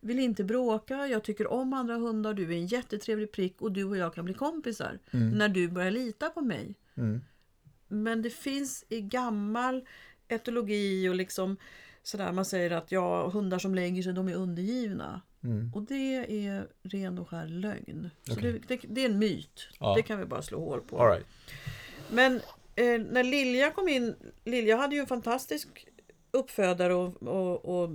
[0.00, 3.84] vill inte bråka, jag tycker om andra hundar, du är en jättetrevlig prick och du
[3.84, 4.98] och jag kan bli kompisar.
[5.10, 6.74] När du börjar lita på mig.
[6.94, 7.20] Mm.
[7.88, 9.86] Men det finns i gammal
[10.28, 11.56] etologi och liksom
[12.02, 15.20] sådär man säger att ja, hundar som lägger sig de är undergivna.
[15.44, 15.72] Mm.
[15.74, 18.10] Och det är ren och skär lögn.
[18.22, 18.52] Så Okej.
[18.52, 19.68] det, det, det är en myt.
[19.80, 19.94] Ja.
[19.96, 21.02] Det kan vi bara slå hål på.
[21.02, 21.26] All right.
[22.10, 22.40] Men
[22.76, 25.86] eh, när Lilja kom in, Lilja hade ju en fantastisk
[26.30, 27.90] uppfödare och, och, och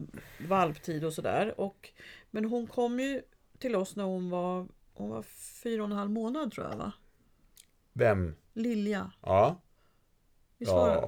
[0.48, 1.60] valptid och sådär.
[1.62, 1.90] Och,
[2.32, 3.22] men hon kom ju
[3.60, 5.24] till oss när hon var, hon var
[5.64, 6.92] fyra och en halv månad tror jag va?
[7.94, 8.36] Vem?
[8.54, 9.12] Lilja.
[9.22, 9.62] Ja.
[10.58, 10.66] Det?
[10.66, 11.08] Ja,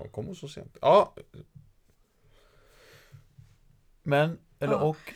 [0.00, 0.08] Ja.
[0.12, 0.76] kom hon så sent?
[0.80, 1.14] Ja.
[4.02, 4.80] Men, eller Ja.
[4.80, 5.14] och.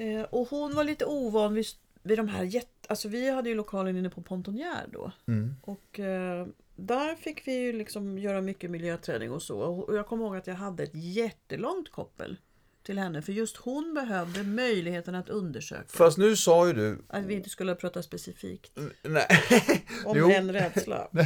[0.00, 1.66] Eh, och hon var lite ovan vid,
[2.08, 2.68] vid de här jätte...
[2.88, 5.12] Alltså vi hade ju lokalen inne på Pontonjär då.
[5.26, 5.56] Mm.
[5.62, 9.60] Och eh, där fick vi ju liksom göra mycket miljöträning och så.
[9.60, 12.36] Och jag kommer ihåg att jag hade ett jättelångt koppel
[12.82, 13.22] till henne.
[13.22, 15.84] För just hon behövde möjligheten att undersöka.
[15.88, 17.04] Fast nu sa ju du...
[17.08, 19.28] Att vi inte skulle prata specifikt Nej.
[20.04, 20.30] om Jo.
[20.30, 21.08] en rädsla.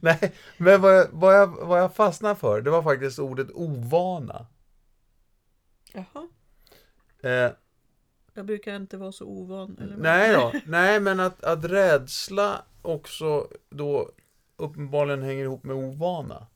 [0.00, 4.46] Nej, men vad jag, vad, jag, vad jag fastnade för, det var faktiskt ordet ovana.
[5.92, 6.28] Jaha.
[7.22, 7.52] Eh,
[8.38, 9.78] Jag brukar inte vara så ovan.
[9.82, 14.10] Eller nej då, nej men att, att rädsla också då
[14.56, 16.46] uppenbarligen hänger ihop med ovana.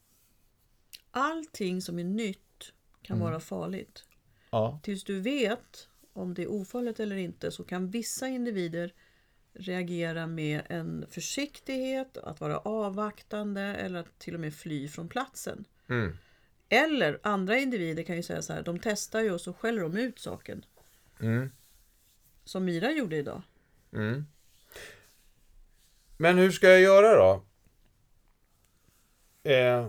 [1.10, 3.28] Allting som är nytt kan Mm.
[3.28, 4.04] vara farligt.
[4.50, 4.80] Ja.
[4.82, 8.94] Tills du vet om det är ofarligt eller inte så kan vissa individer
[9.54, 15.64] reagera med en försiktighet, att vara avvaktande eller att till och med fly från platsen.
[15.88, 16.16] Mm.
[16.68, 19.96] Eller andra individer kan ju säga så här, de testar ju och så skäller de
[19.96, 20.64] ut saken.
[21.20, 21.50] Mm.
[22.44, 23.42] Som Mira gjorde idag.
[23.92, 24.26] Mm.
[26.16, 27.42] Men hur ska jag göra då?
[29.50, 29.86] Eh,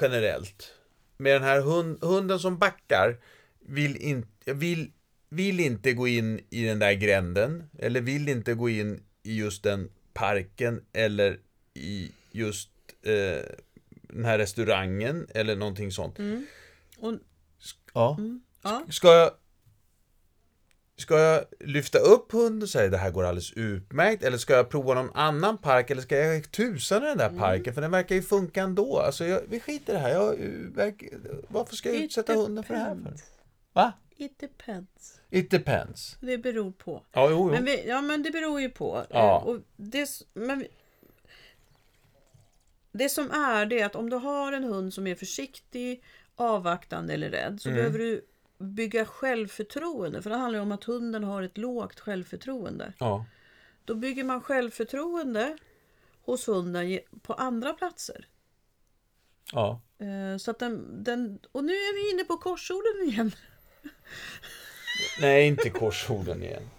[0.00, 0.72] generellt.
[1.16, 3.16] Med den här hund, hunden som backar
[3.60, 4.90] vill, in, vill,
[5.28, 7.70] vill inte gå in i den där gränden.
[7.78, 10.84] Eller vill inte gå in i just den parken.
[10.92, 11.38] Eller
[11.74, 12.70] i just
[13.02, 13.44] eh,
[13.90, 15.26] den här restaurangen.
[15.34, 16.18] Eller någonting sånt.
[16.98, 17.14] Och,
[17.94, 18.16] Ja.
[18.18, 19.30] mm, ja, Ska jag
[20.96, 24.22] Ska jag lyfta upp hunden och säga det här går alldeles utmärkt?
[24.22, 25.90] Eller ska jag prova någon annan park?
[25.90, 27.74] Eller ska jag tusan i den där parken?
[27.74, 28.98] För den verkar ju funka ändå.
[28.98, 30.10] Alltså, jag, vi skiter i det här.
[30.10, 30.36] Jag,
[30.74, 31.04] verk,
[31.48, 33.12] varför ska jag It utsätta hunden för det här för?
[33.72, 33.92] Va?
[34.16, 35.20] it depends.
[35.30, 36.16] It depends.
[36.20, 37.02] Det beror på.
[37.12, 37.50] Ja, jo, jo.
[37.50, 39.04] Men vi, ja, men det beror ju på.
[39.10, 39.40] Ja.
[39.40, 40.68] Eh, Och det, men vi,
[42.92, 46.02] det som är det är att om du har en hund som är försiktig,
[46.36, 47.76] avvaktande eller rädd så Mm.
[47.78, 48.24] behöver du
[48.58, 50.22] bygga självförtroende.
[50.22, 52.92] För det handlar om att hunden har ett lågt självförtroende.
[52.98, 53.24] Ja.
[53.84, 55.58] Då bygger man självförtroende
[56.24, 58.28] hos hunden på andra platser.
[59.52, 59.80] ja.
[59.98, 63.32] Eh, Så att den, den, och nu är vi inne på korsorden igen.
[65.20, 66.70] Nej, inte korsorden igen.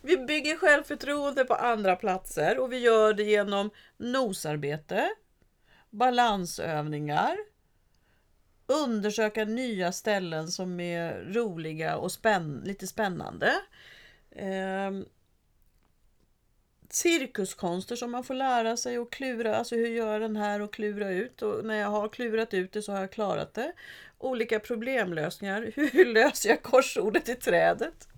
[0.00, 5.10] Vi bygger självförtroende på andra platser och vi gör det genom nosarbete,
[5.90, 7.36] balansövningar,
[8.66, 13.52] undersöka nya ställen som är roliga och spänn lite spännande.
[14.30, 15.04] Ehm,
[16.90, 21.10] cirkuskonster som man får lära sig och klura, alltså hur gör den här och klura
[21.10, 23.72] ut och när jag har klurat ut det så har jag klarat det.
[24.18, 28.08] Olika problemlösningar, hur löser jag korsordet i trädet?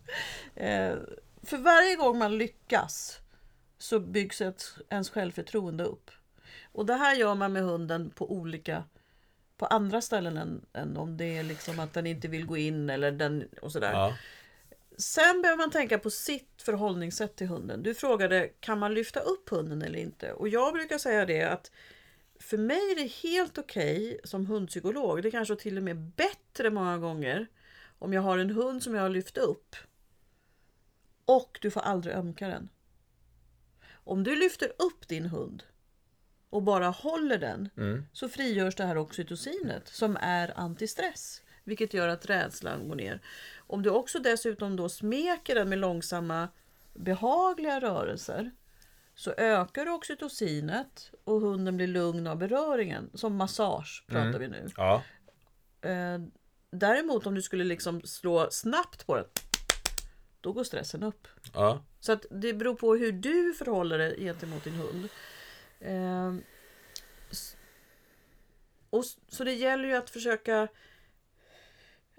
[0.54, 0.94] Eh,
[1.42, 3.18] för varje gång man lyckas
[3.78, 6.10] så byggs ett, ens självförtroende upp.
[6.72, 8.84] Och det här gör man med hunden på olika
[9.58, 12.90] på andra ställen än, än om det är liksom att den inte vill gå in
[12.90, 13.92] eller den och sådär.
[13.92, 14.14] Ja.
[14.98, 17.82] Sen behöver man tänka på sitt förhållningssätt till hunden.
[17.82, 20.32] Du frågade, kan man lyfta upp hunden eller inte?
[20.32, 21.70] Och jag brukar säga det att
[22.40, 26.98] för mig är det helt okej som hundpsykolog, det kanske till och med bättre många
[26.98, 27.46] gånger,
[27.98, 29.76] om jag har en hund som jag har lyft upp
[31.24, 32.68] och du får aldrig ömka den.
[33.90, 35.62] Om du lyfter upp din hund
[36.50, 37.68] och bara håller den
[38.12, 41.42] så frigörs det här oxytocinet som är antistress.
[41.64, 43.20] Vilket gör att rädslan går ner.
[43.56, 46.48] Om du också dessutom då smeker den med långsamma
[46.94, 48.50] behagliga rörelser
[49.14, 53.10] så ökar oxytocinet och hunden blir lugn av beröringen.
[53.14, 54.68] Som massage pratar vi nu.
[54.76, 55.02] Ja.
[55.80, 56.18] Eh,
[56.70, 59.24] däremot om du skulle liksom slå snabbt på den
[60.40, 61.28] då går stressen upp.
[61.54, 61.82] Ja.
[62.00, 65.08] Så att det beror på hur du förhåller dig gentemot din hund.
[67.30, 67.56] S-
[68.90, 70.68] och, så det gäller ju att försöka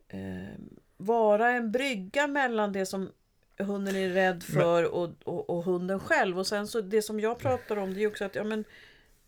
[0.08, 3.12] ehm, vara en brygga mellan det som
[3.58, 6.39] hunden är rädd för och, och, och hunden själv.
[6.39, 8.63] Och sen så det som jag pratar om det är också att ja, men,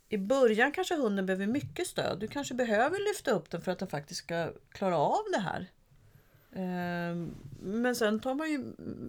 [0.09, 2.19] i början kanske hunden behöver mycket stöd.
[2.19, 5.67] Du kanske behöver lyfta upp den för att den faktiskt ska klara av det här.
[6.55, 8.63] Ehm, men sen tar man ju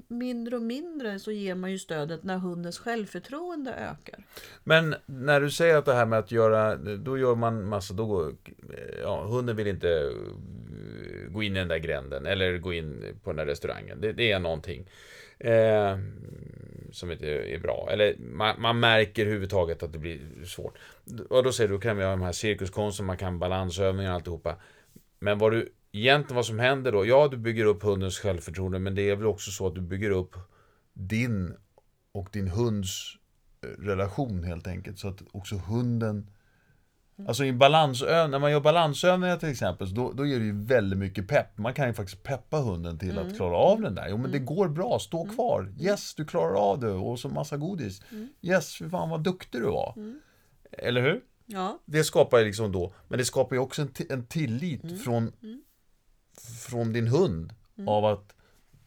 [0.09, 4.25] mindre och mindre så ger man ju stödet när hundens självförtroende ökar.
[4.65, 8.07] Men när du säger att det här med att göra, då gör man massa, då
[8.07, 8.35] går,
[9.03, 13.31] ja, hunden vill inte eh, gå in i den där gränden eller gå in på
[13.31, 14.01] den där restaurangen.
[14.01, 14.89] Det, det är någonting
[15.39, 15.99] eh,
[16.93, 17.89] som inte är bra.
[17.93, 20.79] Eller man, man märker överhuvudtaget att det blir svårt.
[21.31, 24.15] Och då säger du, då kan vi ha de här cirkuskonsten, man kan balansövningar och
[24.15, 24.57] alltihopa.
[25.19, 28.95] Men vad du egentligen vad som händer då, ja du bygger upp hundens självförtroende men
[28.95, 30.37] det är väl också så att du bygger upp
[30.93, 31.55] din
[32.13, 33.17] och din hunds
[33.65, 34.99] eh, relation helt enkelt.
[34.99, 36.31] Så att också hunden
[37.29, 40.99] Alltså i balansöv, när man gör balansövningar till exempel, då, då ger det ju väldigt
[40.99, 41.59] mycket pepp.
[41.59, 44.07] Man kan ju faktiskt peppa hunden till att klara av den där.
[44.11, 45.75] Jo men det går bra, stå kvar.
[45.81, 46.91] Yes, du klarar av det.
[46.91, 48.03] Och så massa godis.
[48.43, 49.95] Yes, fy fan vad duktig du var.
[50.73, 51.21] Eller hur?
[51.47, 55.33] Ja, Det skapar ju liksom då, men det skapar ju också en, en tillit från,
[56.69, 57.53] från din hund.
[57.87, 58.35] Av att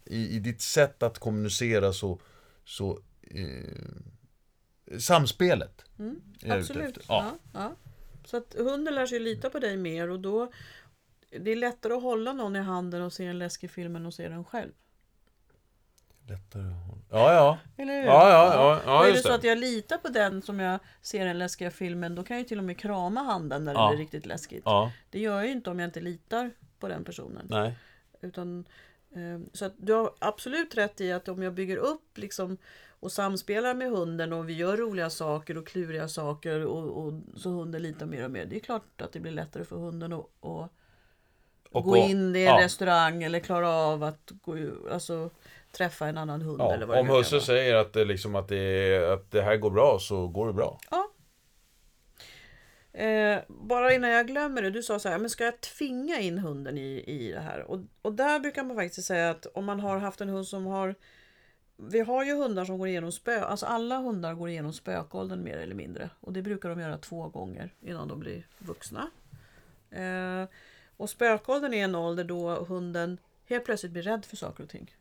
[0.06, 2.20] i, i ditt sätt att kommunicera så,
[2.66, 5.86] så eh, samspelet.
[6.42, 6.98] ute absolut.
[7.08, 7.32] Ja.
[7.54, 7.60] Ja.
[7.60, 7.76] Ja,
[8.26, 10.52] Så att hunden lär sig lita på dig mer och då
[11.40, 14.14] det är lättare att hålla någon i handen och se en läskig film än att
[14.14, 14.72] se den själv.
[16.28, 17.58] Lättare att hålla- Ja, ja.
[17.78, 18.06] Eller hur?
[18.06, 19.36] Ja, ja, ja, ja, är det så det.
[19.36, 22.48] att jag litar på den som jag ser den läskiga filmen, då kan jag ju
[22.48, 23.82] till och med krama handen när Ja.
[23.90, 24.62] det blir riktigt läskigt.
[24.66, 26.52] Ja, Det gör jag ju inte om jag inte litar
[26.86, 27.48] på den personen.
[27.50, 27.76] nej.
[28.22, 28.66] Utan,
[29.12, 32.58] eh, så du har absolut rätt i att om jag bygger upp liksom,
[33.00, 37.50] och samspelar med hunden och vi gör roliga saker och kluriga saker och, och så
[37.50, 38.46] hunden litar mer och mer.
[38.46, 40.70] Det är klart att det blir lättare för hunden att, att
[41.72, 42.64] Och gå gå- in i en ja.
[42.64, 44.56] restaurang eller klara av att gå,
[44.92, 45.30] alltså,
[45.72, 46.62] träffa en annan hund.
[46.62, 49.72] Ja, eller vad om husse säger att det, liksom att, det, att det här går
[49.72, 50.80] bra så går det bra.
[50.92, 51.10] Ja.
[52.96, 56.38] Eh, bara innan jag glömmer det, du sa så här, men ska jag tvinga in
[56.38, 57.60] hunden i, i det här?
[57.60, 60.66] Och, och där brukar man faktiskt säga att om man har haft en hund som
[60.66, 60.96] har
[61.78, 65.58] vi har ju hundar som går igenom spö, alltså alla hundar går igenom spökåldern mer
[65.58, 66.10] eller mindre.
[66.20, 69.10] Och det brukar de göra två gånger innan de blir vuxna.
[69.90, 70.50] Eh,
[70.98, 74.96] och spökåldern är en ålder då hunden helt plötsligt blir rädd för saker och ting.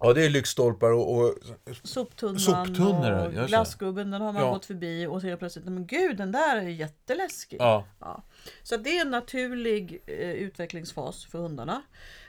[0.00, 1.34] Ja, det är lyktstolpar och, och
[1.82, 4.50] Soptunnan Soptunnor, och glassgubben, den har man Ja.
[4.52, 7.56] gått förbi och helt plötsligt, men gud den där är jätteläskig.
[7.60, 8.22] ja, Ja.
[8.62, 11.82] Så det är en naturlig eh, utvecklingsfas för hundarna.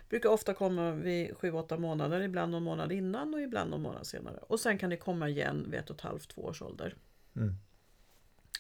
[0.10, 4.38] Brukar ofta komma vid 7-8 månader, ibland någon månad innan och ibland någon månad senare.
[4.38, 6.96] Och sen kan det komma igen vid ett och ett halvt, två års ålder.
[7.36, 7.56] Mm.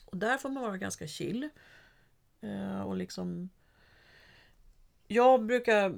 [0.06, 1.50] Och där får man vara ganska chill.
[2.42, 3.50] Eh, och liksom...
[5.08, 5.96] Jag brukar...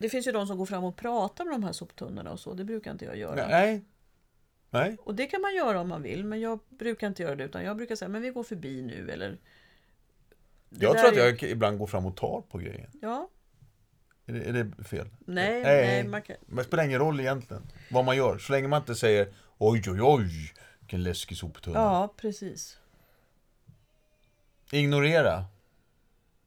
[0.00, 2.54] Det finns ju de som går fram och pratar med de här soptunnorna och så.
[2.54, 3.48] Det brukar inte jag göra.
[3.48, 3.84] nej.
[4.70, 4.96] Nej.
[5.00, 7.44] Och det kan man göra om man vill, men jag brukar inte göra det.
[7.44, 9.38] Utan jag brukar säga, men vi går förbi nu eller...
[10.68, 12.90] Jag tror att är- jag ibland går fram och tar på grejen.
[13.02, 13.30] Ja,
[14.26, 15.08] Är det, är det fel?
[15.18, 15.86] nej, Nej.
[15.86, 16.36] nej, man kan...
[16.46, 18.38] Men det spelar ingen roll egentligen vad man gör.
[18.38, 21.78] Så länge man inte säger oj, oj, oj, vilken läskig soptunna.
[21.78, 22.78] Ja, precis.
[24.72, 25.44] Ignorera.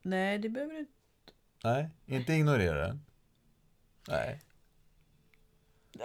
[0.01, 0.91] Nej, det behöver du inte.
[1.63, 3.05] Nej, inte ignorera den.
[4.07, 4.39] Nej.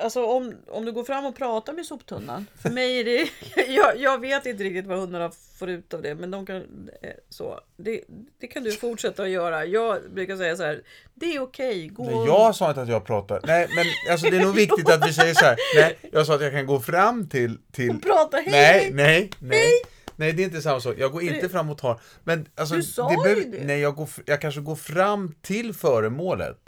[0.01, 2.47] Alltså om, om du går fram och pratar med soptunnan.
[2.63, 3.29] För mig är det...
[3.73, 6.15] Jag, jag vet inte riktigt vad hundarna får ut av det.
[6.15, 6.57] Men de kan...
[7.03, 7.61] eh, Så.
[7.77, 8.05] Det,
[8.41, 9.65] det kan du fortsätta att göra.
[9.65, 10.83] Jag brukar säga så här.
[11.15, 11.89] Det är okej.
[11.89, 12.05] gå...
[12.05, 13.41] Nej, jag sa inte att jag pratar.
[13.45, 15.57] Nej, men alltså det är nog viktigt att vi säger så här.
[15.75, 17.59] Nej, jag sa att jag kan gå fram till...
[17.73, 17.91] till...
[17.91, 19.73] Och prata hej, Nej, nej, nej.
[20.17, 20.95] Nej, det är inte samma sak.
[20.99, 22.01] Jag går inte fram och tar.
[22.25, 23.65] Men alltså, Du sa det ju det.
[23.65, 26.59] Nej, jag, går, jag kanske går fram till föremålet.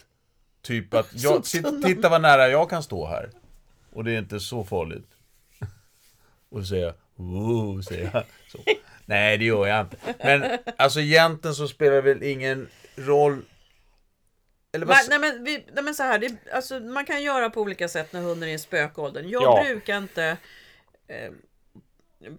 [0.63, 1.45] Typ att, jag,
[1.85, 3.31] titta vad nära jag kan stå här.
[3.93, 5.07] Och det är inte så farligt.
[6.49, 8.25] Och så säger jag, oh, säger jag.
[8.49, 8.59] Så.
[9.07, 9.97] Nej, det gör jag inte.
[10.19, 13.43] Men alltså egentligen så spelar det väl ingen roll.
[14.73, 17.61] Eller vad, nej, men, vi, nej men så här, det, alltså, man kan göra på
[17.61, 19.29] olika sätt när hunden är i spökåldern.
[19.29, 19.63] Jag Ja.
[19.65, 20.37] brukar inte
[21.09, 21.31] eh,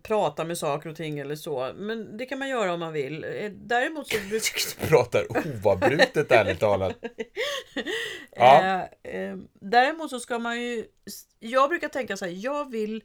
[0.04, 1.72] prata med saker och ting eller så.
[1.76, 3.24] Men det kan man göra om man vill.
[3.24, 5.26] Eh, Däremot så brukar pratar
[5.65, 6.98] oavbrutet ärligt talat.
[8.36, 8.88] Ja.
[9.04, 10.86] Eh, eh, däremot så ska man ju...
[11.39, 13.04] Jag brukar tänka så här, jag vill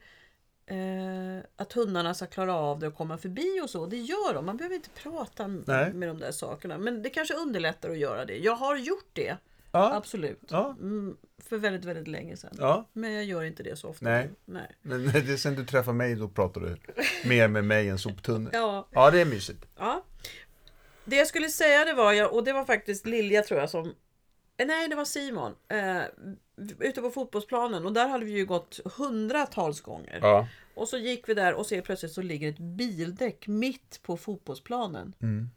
[0.67, 3.87] eh, att hundarna ska klara av det och komma förbi och så.
[3.87, 4.47] Det gör de.
[4.47, 5.93] Man behöver inte prata Nej.
[5.93, 6.79] med de där sakerna.
[6.79, 8.37] Men det kanske underlättar att göra det.
[8.37, 9.37] Jag har gjort det.
[9.77, 10.41] Ja, Absolut.
[10.49, 10.77] Ja.
[10.81, 12.55] Mm, för väldigt, väldigt länge sedan.
[12.59, 12.89] ja.
[12.93, 14.05] Men jag gör inte det så ofta.
[14.05, 14.31] Nej.
[14.45, 14.71] Nej.
[14.83, 16.77] Men det är sen du träffar mig då pratar du
[17.29, 18.51] mer med mig än soptunnor.
[18.53, 19.67] Ja, Ja, det är mysigt.
[19.79, 20.05] ja.
[21.05, 23.95] Det jag skulle säga det var, jag, och det var faktiskt Lilja tror jag som...
[24.57, 25.55] eh, Nej, det var Simon.
[25.69, 26.03] Eh,
[26.79, 30.19] ute på fotbollsplanen och där hade vi ju gått hundratals gånger.
[30.23, 30.49] Ja.
[30.75, 35.15] Och så gick vi där och ser plötsligt så ligger ett bildäck mitt på fotbollsplanen.
[35.23, 35.51] Mm.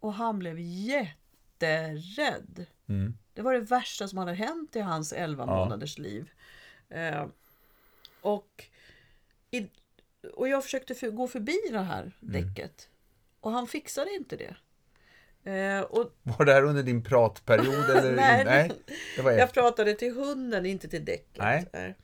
[0.00, 2.66] Och han blev jätterädd.
[3.00, 3.14] Mm.
[3.34, 5.56] Det var det värsta som hade hänt i hans 11 Ja.
[5.56, 6.30] månaders liv.
[6.88, 7.26] Eh,
[8.20, 8.64] och,
[9.50, 9.66] i,
[10.34, 12.12] och jag försökte för, gå förbi det här Mm.
[12.54, 12.88] däcket.
[13.40, 14.54] Och han fixade inte det.
[15.50, 18.16] Eh, och Var det här under din pratperiod eller?
[18.16, 18.44] Nej.
[18.44, 18.70] Nej
[19.16, 21.38] det var jag pratade till hunden, inte till däcket.
[21.72, 21.94] Nej.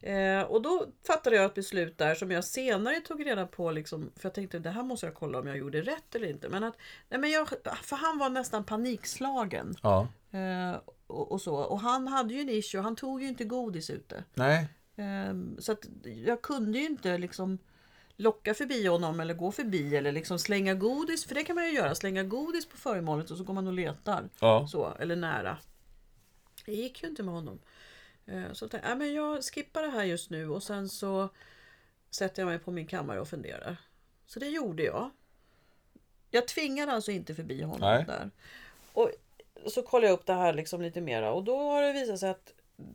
[0.00, 3.70] Eh, och då fattade jag ett beslut där som jag senare tog reda på.
[3.70, 6.48] Liksom, för jag tänkte det här måste jag kolla om jag gjorde rätt eller inte.
[6.48, 6.76] Men att,
[7.08, 7.48] nej men jag,
[7.82, 9.74] för han var nästan panikslagen.
[9.82, 10.08] Ja.
[10.30, 11.54] Eh, och, och så.
[11.56, 14.24] Och han hade ju en issue, han tog ju inte godis ute.
[14.34, 14.68] Nej.
[14.96, 17.58] Ehm, så att jag kunde ju inte liksom
[18.16, 21.24] locka förbi honom eller gå förbi eller liksom slänga godis.
[21.24, 23.72] För det kan man ju göra, slänga godis på föremålet och så går man och
[23.72, 24.28] letar.
[24.40, 24.66] Ja.
[24.68, 25.58] Så, eller nära.
[26.66, 27.58] Det gick ju inte med honom.
[28.26, 31.28] Eh, Så jag tänkte, "Nej, men jag skippar det här just nu och sen så
[32.10, 33.76] sätter jag mig på min kammare och funderar.
[34.26, 35.10] Så det gjorde jag.
[36.30, 38.04] Jag tvingade alltså inte förbi honom Nej.
[38.06, 38.30] där.
[38.92, 39.10] Och
[39.66, 42.30] så kollade jag upp det här liksom lite mera och då har det visat sig
[42.30, 42.52] att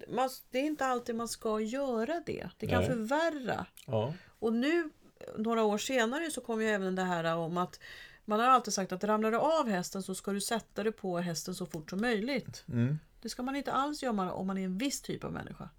[0.08, 2.50] man, det är inte alltid man ska göra det.
[2.58, 2.90] Det kan Nej.
[2.90, 3.66] förvärra.
[3.88, 4.14] Ja.
[4.40, 4.90] Och nu,
[5.38, 7.80] några år senare, så kom ju även det här om att
[8.26, 11.18] man har alltid sagt att ramlar du av hästen så ska du sätta dig på
[11.18, 12.64] hästen så fort som möjligt.
[12.70, 13.00] Mm.
[13.22, 15.70] Det ska man inte alls göra om man är en viss typ av människa.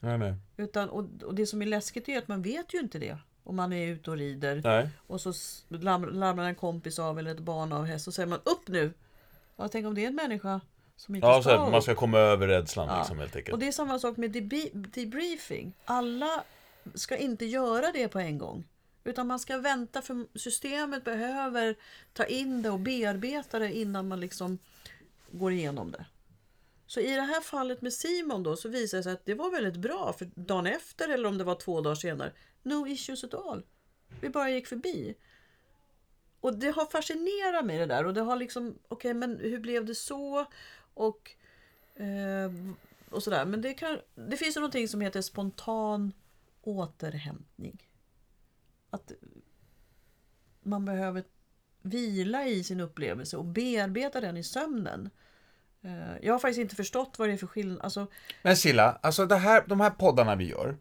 [0.00, 0.34] Nej, nej.
[0.56, 3.18] Utan, och, och det som är läskigt är att man vet ju inte det.
[3.44, 4.88] Om man är ute och rider Nej.
[5.06, 5.32] och så
[5.70, 8.92] ramlar en kompis av eller ett barn av häst och säger man upp nu.
[9.56, 10.60] Ja, tänk om det är en människa
[10.96, 12.98] som inte Ja, ska här, man ska komma över rädslan Ja.
[12.98, 13.52] liksom helt enkelt.
[13.52, 15.72] Och det är samma sak med debri- debriefing.
[15.84, 16.44] Alla
[16.94, 18.64] ska inte göra det på en gång.
[19.04, 21.76] Utan man ska vänta för systemet behöver
[22.12, 24.58] ta in det och bearbeta det innan man liksom
[25.30, 26.04] går igenom det.
[26.90, 29.50] Så i det här fallet med Simon då så visade det sig att det var
[29.50, 30.12] väldigt bra.
[30.12, 32.32] För dagen efter eller om det var två dagar senare.
[32.62, 33.64] No issues at all.
[34.20, 35.14] Vi bara gick förbi.
[36.40, 38.06] Och det har fascinerat mig det där.
[38.06, 40.46] Och det har liksom, okej men hur blev det så?
[40.94, 41.30] Och,
[41.94, 42.52] eh,
[43.10, 43.44] och sådär.
[43.44, 46.12] Men det, kan, det finns ju någonting som heter spontan
[46.62, 47.88] återhämtning.
[48.90, 49.12] Att
[50.62, 51.24] man behöver
[51.82, 55.10] vila i sin upplevelse och bearbeta den i sömnen.
[55.84, 57.80] Eh, Jag har faktiskt inte förstått vad det är för skillnad.
[57.84, 58.06] Alltså,
[58.42, 60.76] Men Silla, alltså det här, de här poddarna vi gör,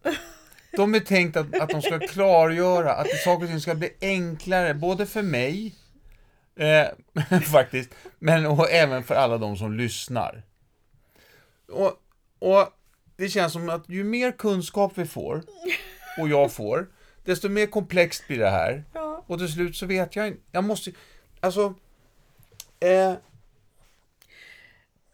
[0.75, 4.73] de är tänkt att, att de ska klargöra att saker och ting ska bli enklare,
[4.73, 5.75] både för mig,
[6.55, 10.43] eh, faktiskt, men och även för alla de som lyssnar.
[11.71, 11.93] Och,
[12.39, 12.67] och
[13.15, 15.43] det känns som att ju mer kunskap vi får,
[16.19, 16.89] och jag får,
[17.23, 18.83] desto mer komplext blir det här.
[18.93, 19.23] ja.
[19.27, 20.91] Och till slut så vet jag inte, jag måste,
[21.39, 21.73] alltså,
[22.79, 23.13] eh,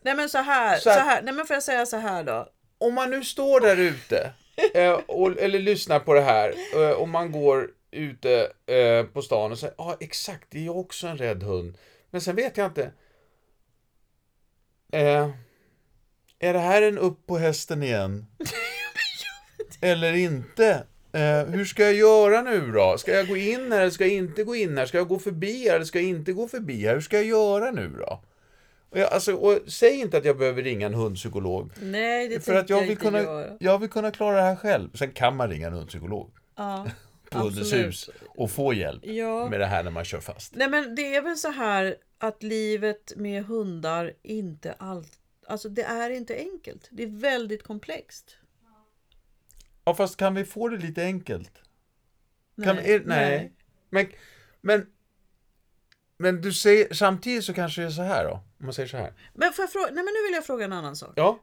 [0.06, 1.22] Nej men så här, Så så här-.
[1.22, 2.50] Nej men får jag säga så här då.
[2.78, 4.34] om man nu står där ute
[4.74, 9.52] eh, och, eller lyssnar på det här eh, och man går ute eh, på stan
[9.52, 11.78] och säger ja ah, exakt, det är också en rädd hund.
[12.10, 12.92] Men sen vet jag inte.
[14.92, 15.30] Eh,
[16.40, 18.26] är det här en upp på hästen igen?
[19.82, 20.84] eller inte?
[21.14, 22.98] Eh, hur ska jag göra nu då?
[22.98, 24.86] Ska jag gå in här eller ska jag inte gå in här?
[24.86, 26.94] Ska jag gå förbi här eller ska jag inte gå förbi här?
[26.94, 28.22] Hur ska jag göra nu då?
[28.92, 31.72] Jag, alltså, och säg inte att jag behöver ringa en hundpsykolog.
[31.82, 33.58] Nej, det För att jag jag vill, kunna, göra.
[33.60, 34.90] jag vill kunna klara det här själv.
[34.96, 36.88] Sen kan man ringa en hundpsykolog Ja,
[37.30, 39.50] på Hundens hus och få hjälp Ja.
[39.50, 40.56] med det här när man kör fast.
[40.56, 45.20] Nej men det är väl så här att livet med hundar inte allt...
[45.48, 46.88] Alltså det är inte enkelt.
[46.92, 48.38] Det är väldigt komplext.
[49.86, 51.52] Ja, fast kan vi få det lite enkelt?
[52.64, 53.52] Kan, Nej, är, nej.
[53.90, 54.08] Men,
[54.62, 54.86] men,
[56.18, 58.32] men du säger, samtidigt så kanske det är så här då.
[58.32, 59.14] Om man säger så här.
[59.34, 61.14] Men, får jag fråga, nej men nu vill jag fråga en annan sak.
[61.16, 61.40] Ja,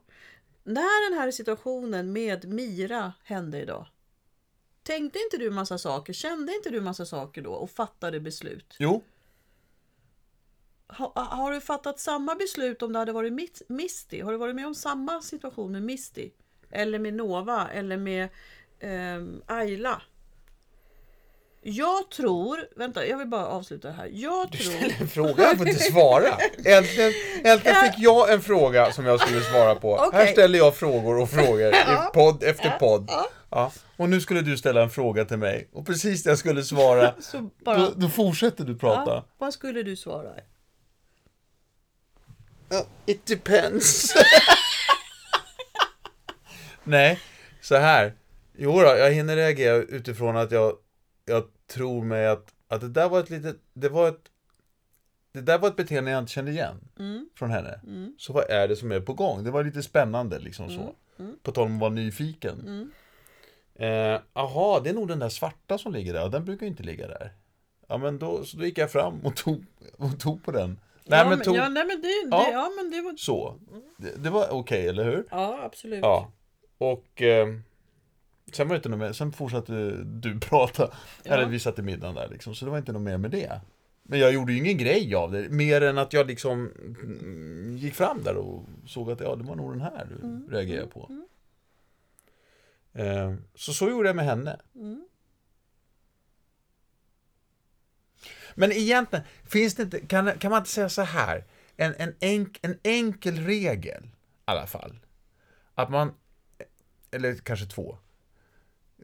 [0.65, 3.87] När den här situationen med Mira hände idag.
[4.83, 6.13] Tänkte inte du massa saker?
[6.13, 8.77] Kände inte du massa saker då och fattade beslut?
[8.79, 9.03] jo.
[10.89, 14.21] Ha, har du fattat samma beslut om det hade varit Mit- Misty?
[14.23, 16.31] Har du varit med om samma situation med Misty?
[16.71, 17.69] Eller med Nova?
[17.71, 18.29] Eller med
[18.81, 20.03] ehm, Ayla?
[21.65, 24.11] Jag tror, vänta jag vill bara avsluta det här.
[24.13, 26.39] Jag Du tror, ställer en fråga, jag får inte svara.
[26.65, 27.13] Äntligen,
[27.45, 29.95] äntligen fick jag en fråga som jag skulle svara på.
[29.95, 30.09] Okej.
[30.13, 31.85] Här ställer jag frågor och frågor i
[32.15, 33.05] podd efter podd.
[33.09, 33.27] ja.
[33.51, 33.73] Ja.
[33.97, 35.69] Och nu skulle du ställa en fråga till mig.
[35.73, 37.15] Och precis när jag skulle svara,
[37.65, 39.25] bara, då, då fortsätter du prata.
[39.39, 40.31] vad skulle du svara?
[43.07, 44.15] It depends.
[46.85, 47.19] Nej,
[47.61, 48.13] så här.
[48.59, 50.73] Jo då, jag hinner reagera utifrån att jag,
[51.25, 54.29] jag tror mig att, att det där var ett litet, det var ett
[55.33, 57.29] det där var ett beteende jag inte kände igen Mm.
[57.35, 57.81] från henne.
[58.19, 59.45] Så vad är det som är på gång?
[59.45, 60.95] Det var lite spännande liksom så.
[61.43, 62.61] På tal om att vara nyfiken.
[62.61, 62.91] Mm.
[63.75, 64.21] Eh,
[64.83, 66.29] det är nog den där svarta som ligger där.
[66.29, 67.33] Den brukar inte ligga där.
[67.89, 69.65] Ja men då, så då gick jag fram och tog,
[69.97, 70.81] och tog på den.
[71.05, 72.49] Nej ja, men men, tog, ja, nej, men det, det, Ja.
[72.53, 72.71] ja.
[72.77, 73.15] men det var...
[73.17, 73.61] så.
[73.97, 75.25] Det, det var okej, eller hur?
[75.31, 76.01] Ja, absolut.
[76.03, 76.33] Ja.
[76.79, 77.49] Och eh,
[78.53, 79.73] sen var det inte något mer, sen fortsatte
[80.05, 80.95] du prata.
[81.23, 81.35] Ja.
[81.35, 83.61] Eller vi satt i middagen där liksom, så det var inte något mer med det.
[84.03, 86.71] Men jag gjorde ju ingen grej av det, mer än att jag liksom
[87.03, 90.49] mm, gick fram där och såg att ja, det var nog den här du Mm.
[90.51, 91.25] reagerade på.
[92.93, 94.61] Eh, så så gjorde jag med henne.
[94.75, 95.05] Mm.
[98.55, 101.45] Men egentligen, finns det inte, kan, kan man inte säga så här?
[101.77, 104.11] En, en, enk, en enkel regel, i
[104.45, 104.99] alla fall.
[105.75, 106.15] Att man,
[107.11, 107.99] eller kanske två.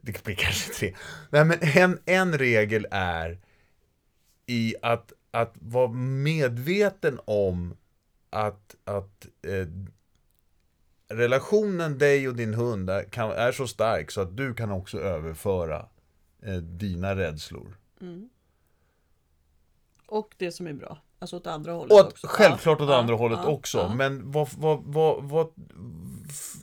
[0.03, 0.95] Det blir kanske tre.
[1.31, 3.39] Nej, men en, en regel är
[4.47, 7.77] i att, att vara medveten om
[8.31, 9.67] att, att eh,
[11.09, 15.01] relationen dig och din hund är, kan, är så stark så att du kan också
[15.01, 15.87] överföra
[16.43, 17.77] eh, dina rädslor.
[20.07, 20.99] Och det som är bra.
[21.19, 22.27] Alltså åt andra hållet Och att, också.
[22.27, 23.93] självklart åt Ja, andra ja, hållet ja, också.
[23.97, 25.51] Men var, var, var,
[26.29, 26.55] f,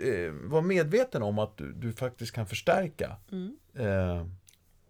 [0.00, 3.16] eh, var medveten om att du, du faktiskt kan förstärka.
[3.32, 3.56] Mm.
[3.74, 4.26] Eh,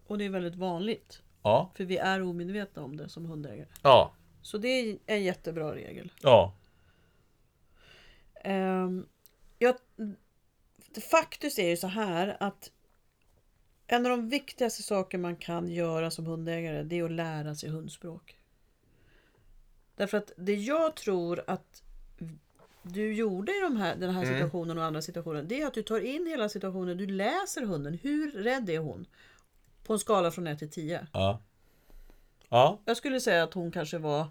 [0.06, 1.22] Och det är väldigt vanligt.
[1.42, 3.68] ja, För vi är omedvetna om det som hundägare.
[3.82, 6.12] ja, Så det är en jättebra regel.
[6.22, 6.54] ja.
[8.44, 9.06] Um,
[9.58, 9.74] jag,
[11.10, 12.70] faktiskt är ju så här att
[13.86, 17.68] en av de viktigaste saker man kan göra som hundägare det är att lära sig
[17.70, 18.36] hundspråk.
[19.96, 21.82] Därför att det jag tror att
[22.84, 24.34] du gjorde i de här, den här Mm.
[24.34, 27.98] situationen och andra situationer det är att du tar in hela situationen, du läser hunden.
[28.02, 29.06] Hur rädd är hon?
[29.84, 31.06] På en skala från 1 till 10.
[31.12, 31.40] ja.
[32.48, 34.26] Ja, Jag skulle säga att hon kanske var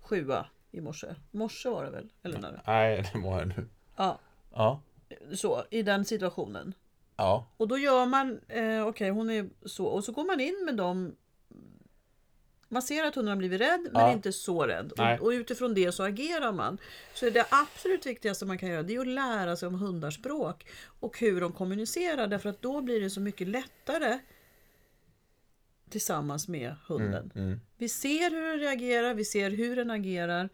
[0.00, 1.06] sjua i morse.
[1.30, 2.08] Morse var det väl?
[2.22, 2.62] Eller när?
[2.66, 3.68] nej, det var jag nu.
[3.96, 4.18] Ja,
[4.54, 4.80] Ja,
[5.34, 6.74] så i den situationen.
[7.16, 10.62] ja, Och då gör man, eh, okej hon är så, och så går man in
[10.64, 11.16] med dem.
[12.72, 14.12] Man ser att hunden har blivit rädd men Ja.
[14.12, 14.92] inte så rädd.
[14.92, 16.78] Och, och utifrån det så agerar man.
[17.14, 20.66] Så det absolut viktigaste man kan göra det är att lära sig om hundars språk.
[21.00, 24.18] Och hur de kommunicerar därför att då blir det så mycket lättare
[25.90, 27.32] tillsammans med hunden.
[27.34, 27.60] mm.
[27.76, 30.48] Vi ser hur den reagerar, vi ser hur den agerar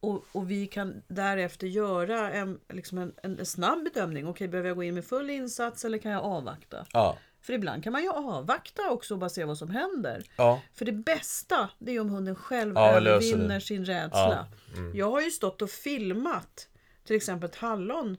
[0.00, 4.26] och, och vi kan därefter göra en, liksom en, en snabb bedömning.
[4.28, 6.86] Okej, behöver jag gå in med full insats eller kan jag avvakta?
[6.92, 10.24] ja, För ibland kan man ju avvakta också och bara se vad som händer.
[10.36, 14.46] ja, För det bästa det är om hunden själv Ja, övervinner sin rädsla.
[14.72, 14.96] Ja, mm.
[14.96, 16.68] Jag har ju stått och filmat
[17.04, 18.16] till exempel ett hallon.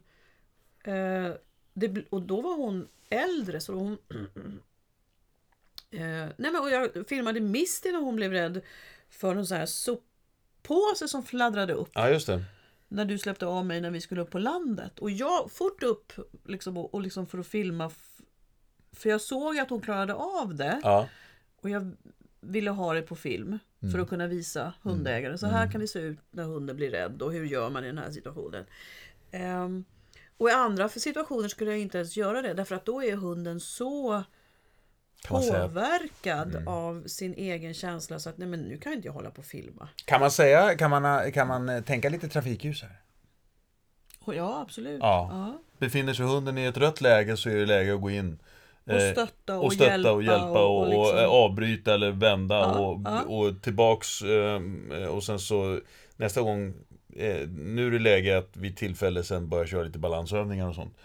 [0.84, 1.34] Eh,
[1.74, 3.98] det, och då var hon äldre så hon...
[5.92, 8.62] Eh, nej men, och jag filmade Misty när hon blev rädd
[9.10, 12.44] för en sån här soppåse som fladdrade upp ja, just det.
[12.88, 15.00] när du släppte av mig när vi skulle upp på landet.
[15.00, 16.14] Och jag fort upp
[16.46, 17.92] liksom, och, och liksom för att filma.
[18.96, 20.80] För jag såg att hon klarade av det.
[20.84, 21.08] Ja,
[21.62, 21.92] Och jag
[22.42, 23.60] ville ha det på film.
[23.92, 25.38] För att kunna visa hundägare.
[25.38, 27.22] Så här kan det se ut när hunden blir rädd.
[27.22, 28.66] Och hur gör man i den här situationen.
[29.32, 29.86] Ehm,
[30.38, 32.54] och i andra situationer skulle jag inte ens göra det.
[32.54, 34.24] Därför att då är hunden så
[35.28, 39.40] påverkad av sin egen känsla så att nej men nu kan inte jag hålla på
[39.40, 39.90] och filma.
[40.06, 43.02] Kan man säga, kan man, kan man eh, tänka lite trafikljus här?
[44.36, 45.00] Ja, absolut.
[45.00, 45.30] Ja.
[45.32, 45.62] Ja.
[45.78, 48.40] Befinner sig hunden i ett rött läge så är det läge att gå in
[48.86, 52.12] Och eh, stötta och, och stötta hjälpa och hjälpa och, och, liksom- eh, avbryta eller
[52.12, 53.22] vända Ja, och, ja.
[53.22, 54.62] och tillbaks eh,
[55.10, 55.80] och sen så
[56.18, 56.74] nästa gång
[57.16, 60.98] eh, Nu är det läge att vid tillfälle sen börja köra lite balansövningar och sånt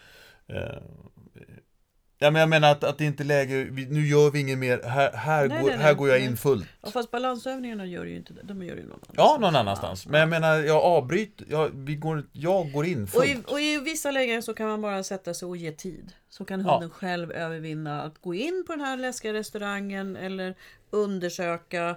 [2.23, 4.59] Ja men jag menar att, att det inte är läge, vi, nu gör vi inget
[4.59, 6.27] mer, här, här, Nej, går, nej, nej, här går jag nej.
[6.27, 8.43] in fullt Ja, fast balansövningarna gör ju inte det.
[8.43, 9.17] De gör ju någon annanstans.
[9.17, 10.07] Ja, någon annanstans.
[10.07, 13.51] Men jag menar, jag avbryter, jag, vi går, jag går in Och i, fullt.
[13.51, 16.13] och i vissa lägen så kan man bara sätta sig och ge tid.
[16.29, 20.55] Så kan hunden själv övervinna att gå in på den här läskiga restaurangen eller
[20.91, 21.97] undersöka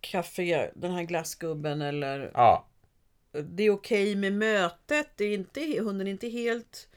[0.00, 2.66] kaffe, den här glassgubben eller Ja,
[3.32, 5.08] det är okej med mötet.
[5.16, 6.88] Det är inte, hunden är inte helt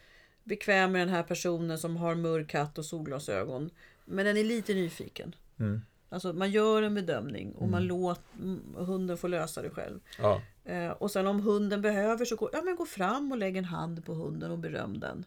[0.47, 3.69] bekväm med den här personen som har mörk katt och solglasögon.
[4.05, 5.35] Men den är lite nyfiken.
[5.59, 5.81] Mm.
[6.09, 9.99] Alltså man gör en bedömning och man låter hunden få lösa det själv.
[10.19, 10.41] ja.
[10.65, 13.65] Eh, och sen om hunden behöver så gå, ja, men gå fram och lägg en
[13.65, 15.25] hand på hunden och beröm den.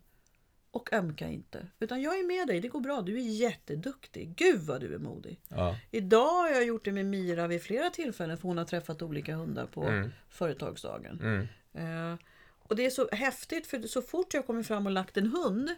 [0.73, 1.67] Och ömka inte.
[1.81, 3.01] Utan jag är med dig, det går bra.
[3.03, 4.35] Du är jätteduktig.
[4.37, 5.41] Gud vad du är modig.
[5.49, 5.77] ja.
[5.91, 9.37] Idag har jag gjort det med Mira vid flera tillfällen för hon har träffat olika
[9.37, 10.11] hundar på Mm.
[10.29, 11.21] företagsdagen.
[11.23, 11.47] Mm.
[12.13, 12.19] Eh,
[12.71, 15.71] och det är så häftigt för så fort jag kommer fram och lagt en hund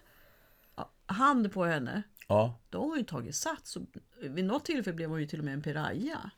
[1.07, 2.59] hand på henne ja.
[2.70, 3.76] då har hon ju tagit sats.
[4.20, 6.30] Vid något tillfälle blev hon ju till och med en piraya.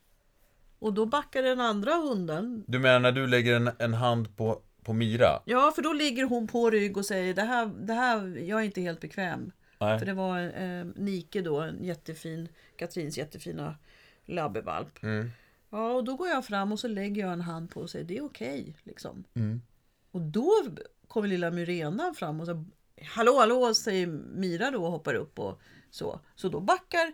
[0.79, 2.65] Och då backar den andra hunden.
[2.67, 5.43] Du menar när du lägger en, en hand på, på Mira?
[5.45, 8.65] Ja, för då ligger hon på rygg och säger det här, det här jag är
[8.65, 9.53] inte helt bekväm.
[9.81, 9.99] Nej.
[9.99, 13.77] För det var eh, Nike då, en jättefin, Katrins jättefina
[14.25, 15.03] labbevalp.
[15.03, 15.31] Mm.
[15.71, 18.05] Ja, och då går jag fram och så lägger jag en hand på och säger
[18.05, 18.77] det är okej.
[18.85, 19.25] liksom.
[19.35, 19.61] Mm.
[20.15, 20.53] Och då
[21.09, 22.65] kommer lilla Myrena fram och säger
[23.03, 25.61] Hallå, hallå, säger Mira då och hoppar upp och
[25.91, 26.21] så.
[26.35, 27.13] Så då backar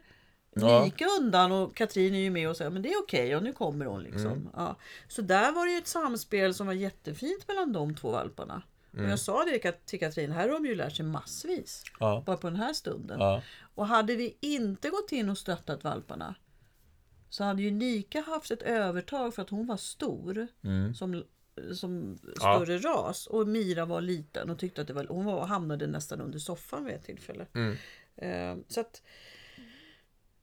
[0.55, 0.85] Ja.
[0.85, 3.53] Nike undan och Katrin är ju med och säger men det är okej och nu
[3.53, 4.27] kommer hon liksom.
[4.27, 4.49] Mm.
[4.57, 4.77] Ja.
[5.09, 8.63] Så där var det ju ett samspel som var jättefint mellan de två valparna.
[8.93, 9.05] Mm.
[9.05, 11.83] Och jag sa det till Katrin, här har de ju lärt sig massvis.
[12.01, 12.23] Ja.
[12.27, 13.21] Bara på den här stunden.
[13.21, 13.43] Ja.
[13.75, 16.35] Och hade vi inte gått in och stöttat valparna
[17.31, 20.95] så hade ju Nika haft ett övertag för att hon var stor Mm.
[20.95, 21.25] som,
[21.75, 22.41] som Ja.
[22.41, 26.21] större ras och Mira var liten och tyckte att det var, hon var, hamnade nästan
[26.21, 27.47] under soffan vid ett tillfälle.
[27.55, 27.77] Mm.
[28.17, 29.03] Eh, så att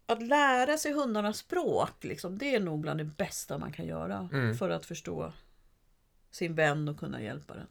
[0.10, 4.30] att lära sig hundarnas språk, liksom, det är nog bland det bästa man kan göra
[4.34, 4.56] Mm.
[4.58, 5.34] för att förstå
[6.32, 7.68] sin vän och kunna hjälpa den.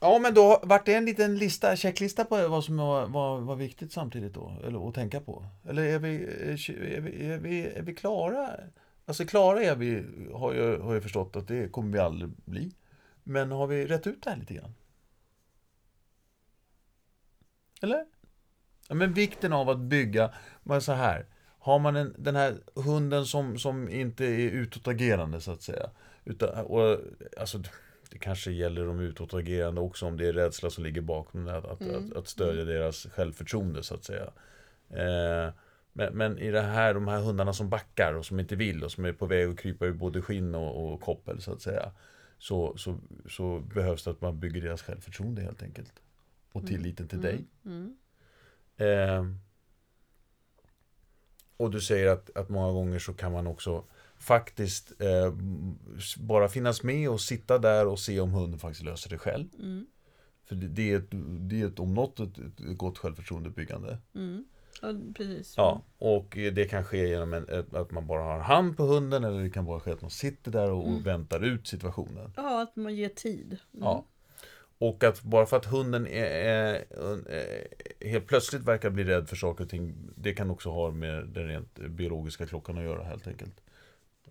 [0.00, 3.56] Ja men då vart det en liten lista, checklista på vad som var, var, var
[3.56, 4.56] viktigt samtidigt då?
[4.64, 5.44] Eller att tänka på?
[5.68, 8.50] Eller är vi, är vi, är vi, är vi klara?
[9.08, 10.04] Alltså klara är vi,
[10.34, 12.70] har jag, har jag förstått att det kommer vi aldrig bli.
[13.24, 14.74] Men har vi rätt ut det här lite grann?
[17.82, 18.06] Eller?
[18.88, 21.26] Ja, men vikten av att bygga, men så här.
[21.58, 25.90] Har man en, den här hunden som, som inte är utåtagerande så att säga.
[26.24, 26.98] Utan, och,
[27.40, 27.58] alltså,
[28.10, 31.56] det kanske gäller de utåtagerande också om det är rädsla som ligger bakom det.
[31.56, 34.32] Att, att, att, att stödja deras självförtroende så att säga.
[34.90, 35.52] Eh,
[35.92, 38.92] men, men i det här, de här hundarna som backar och som inte vill och
[38.92, 41.92] som är på väg att krypa ur både skinn och, och koppel så att säga.
[42.38, 45.92] Så, så, så behövs det att man bygger deras självförtroende helt enkelt.
[46.52, 47.44] Och tilliten till dig.
[47.64, 47.96] Mm.
[48.76, 49.24] Eh,
[51.56, 53.84] och du säger att, att många gånger så kan man också
[54.18, 55.34] faktiskt eh,
[56.18, 59.48] bara finnas med och sitta där och se om hunden faktiskt löser det själv.
[59.58, 59.86] Mm.
[60.44, 61.08] För det, det, är ett,
[61.50, 63.98] det är ett, om något ett, ett gott självförtroendebyggande.
[64.14, 64.44] Mm.
[64.82, 65.54] Ja, precis.
[65.56, 69.24] Ja, och det kan ske genom en, att man bara har en hand på hunden
[69.24, 72.32] eller det kan bara ske att man sitter där och, och väntar ut situationen.
[72.36, 73.46] Ja, att man ger tid.
[73.46, 73.84] Mm.
[73.84, 74.04] Ja.
[74.78, 76.84] Och att bara för att hunden är, är,
[77.28, 77.66] är,
[78.08, 81.48] helt plötsligt verkar bli rädd för saker och ting Det kan också ha med den
[81.48, 83.60] rent biologiska klockan att göra helt enkelt.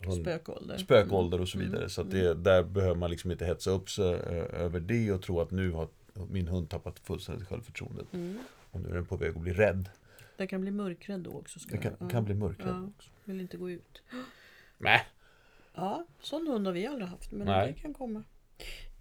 [0.02, 0.78] Hund- Spökålder.
[0.78, 1.90] spökålder och så vidare.
[1.90, 4.06] Så att det, där behöver man liksom inte hetsa upp sig
[4.54, 5.88] över det och tro att nu har
[6.30, 8.14] min hund tappat fullständigt självförtroendet.
[8.14, 8.38] Mm.
[8.72, 9.90] Och nu är den på väg att bli rädd.
[10.38, 11.60] Den kan bli mörkrädd då också.
[11.60, 12.88] Ska Det kan, jag- kan bli mörkrädd Ja.
[12.98, 13.10] också.
[13.24, 14.02] Vill inte gå ut.
[14.78, 15.02] Mäh.
[15.74, 17.32] Ja, sån hund har vi aldrig haft.
[17.32, 17.74] Men Nej.
[17.74, 18.24] det kan komma.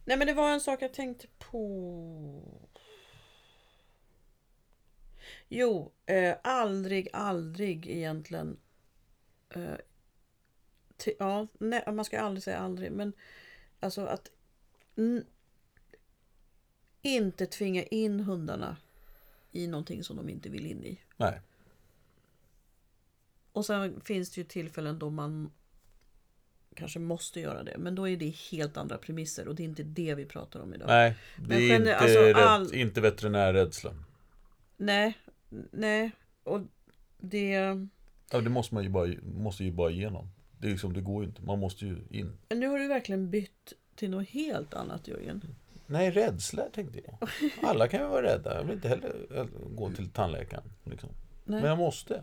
[0.04, 2.68] Nej men det var en sak jag tänkte på.
[5.48, 8.56] Jo, eh, aldrig, aldrig egentligen.
[9.50, 9.74] Eh,
[10.98, 12.92] ti- ja, nej, man ska aldrig säga aldrig.
[12.92, 13.12] Men
[13.80, 14.30] alltså att
[14.96, 15.24] n-
[17.02, 18.76] inte tvinga in hundarna
[19.52, 21.00] i någonting som de inte vill in i.
[26.74, 27.78] kanske måste göra det.
[27.78, 30.74] Men då är det helt andra premisser och det är inte det vi pratar om
[30.74, 30.88] idag.
[30.88, 33.94] Nej, det Men är inte, alltså, all- inte veterinärrädsla.
[34.76, 35.18] Nej,
[35.70, 36.10] nej.
[36.42, 36.60] Och
[37.18, 37.52] det...
[38.30, 40.28] Ja, det måste man ju bara, måste ju bara igenom.
[40.58, 42.38] Det, är liksom, det går ju inte, man måste ju in.
[42.48, 45.42] Men nu har du verkligen bytt till något helt annat Jörgen.
[45.86, 47.28] Nej, rädsla tänkte jag.
[47.62, 48.54] Alla kan ju vara rädda.
[48.54, 50.64] Jag vill inte heller eh, gå till tandläkaren.
[50.84, 51.10] Liksom.
[51.44, 52.22] Men jag måste.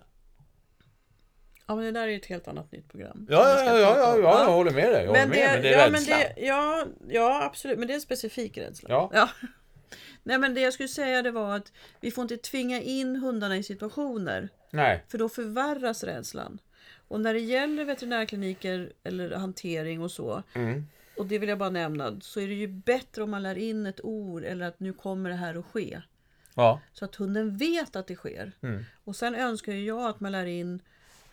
[1.68, 3.28] Ja men det där är ju ett helt annat nytt program.
[3.30, 5.02] Ja, ja, ja, ja, ja, jag håller med dig.
[5.04, 6.18] Jag håller Men med, det, men det är ja, men rädsla.
[6.18, 7.80] det, ja, ja, absolut.
[7.80, 8.90] Men det är en specifik rädsla.
[8.90, 9.30] Ja.
[10.24, 13.58] Nej, men det jag skulle säga det var att vi får inte tvinga in hundarna
[13.58, 14.50] i situationer.
[14.72, 15.04] Nej.
[15.08, 16.60] För då förvärras rädslan.
[17.08, 20.44] Och när det gäller veterinärkliniker eller hantering och så.
[20.54, 20.86] Mm.
[21.24, 22.20] Och det vill jag bara nämna.
[22.22, 25.30] Så är det ju bättre om man lär in ett ord eller att nu kommer
[25.30, 26.02] det här att ske.
[26.56, 26.82] Ja.
[26.94, 28.52] Så att hunden vet att det sker.
[28.62, 28.84] Mm.
[29.04, 30.82] Och sen önskar jag att man lär in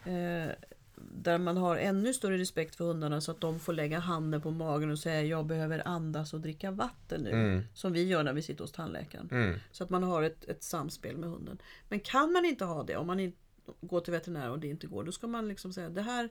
[0.04, 0.48] eh,
[0.96, 4.50] där man har ännu större respekt för hundarna så att de får lägga handen på
[4.50, 7.30] magen och säga jag behöver andas och dricka vatten nu.
[7.30, 7.62] Mm.
[7.74, 9.28] Som vi gör när vi sitter hos tandläkaren.
[9.30, 9.58] Mm.
[9.72, 11.58] Så att man har ett, ett samspel med hunden.
[11.88, 13.38] Men kan man inte ha det, om man inte
[13.80, 16.28] går till veterinär och det inte går, då ska man liksom säga det här,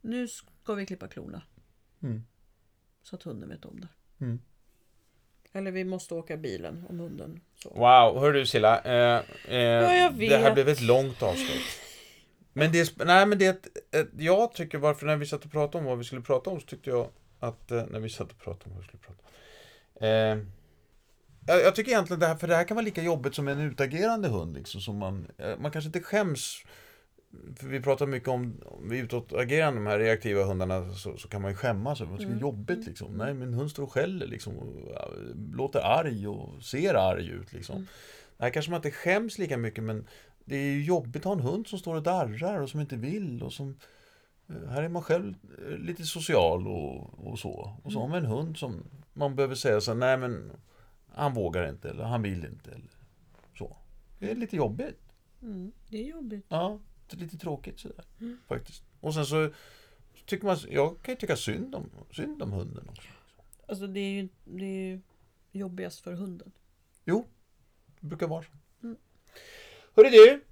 [0.00, 1.42] nu ska vi klippa klorna.
[2.02, 2.22] Mm.
[3.08, 3.88] Så att hunden vet om det.
[4.24, 4.38] Mm.
[5.52, 7.68] Eller vi måste åka bilen om hunden så.
[7.68, 8.80] Wow, hör du Silla.
[8.80, 11.80] Eh, eh, jag Det här blev ett långt avsnitt.
[12.52, 13.68] Men det, nej, men det,
[14.18, 16.66] jag tycker varför när vi satt och pratade om vad vi skulle prata om så
[16.66, 17.08] tyckte jag
[17.40, 19.32] att, eh, när vi satt och pratade om vad vi skulle prata om.
[20.06, 20.44] Eh,
[21.46, 23.60] jag, jag tycker egentligen det här, för det här kan vara lika jobbigt som en
[23.60, 26.62] utagerande hund liksom, som man, eh, man kanske inte skäms
[27.62, 31.50] vi pratar mycket om, om vi utåtagerande, de här reaktiva hundarna, så, så kan man
[31.50, 33.16] ju skämmas över, det är jobbigt liksom.
[33.16, 34.66] Nej, min hund står och skäller liksom, och
[35.54, 37.86] låter arg och ser arg ut liksom.
[38.38, 40.06] Här kanske man inte skäms lika mycket, men
[40.44, 42.96] det är ju jobbigt att ha en hund som står och darrar och som inte
[42.96, 43.76] vill och som
[44.48, 45.34] eh, här är man själv
[45.66, 47.76] eh, lite social och, och så.
[47.82, 50.52] Och så har man en hund som man behöver säga så nej men
[51.14, 52.90] han vågar inte eller han vill inte eller
[53.58, 53.76] så.
[54.18, 55.00] Det är lite jobbigt.
[55.42, 56.46] Mm, det är jobbigt.
[56.48, 56.78] Ja,
[57.16, 58.04] lite tråkigt sådär
[58.46, 58.82] faktiskt.
[59.00, 59.50] Och sen så
[60.26, 63.08] tycker man, jag kan ju tycka synd om, synd om hunden också.
[63.68, 65.00] Alltså det är ju det är ju
[65.52, 66.52] jobbigast för hunden.
[67.04, 67.26] Jo,
[68.00, 68.50] det brukar vara så.
[68.82, 68.96] Mm.
[69.96, 70.44] Hörru du!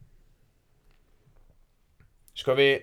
[2.35, 2.83] Ska vi-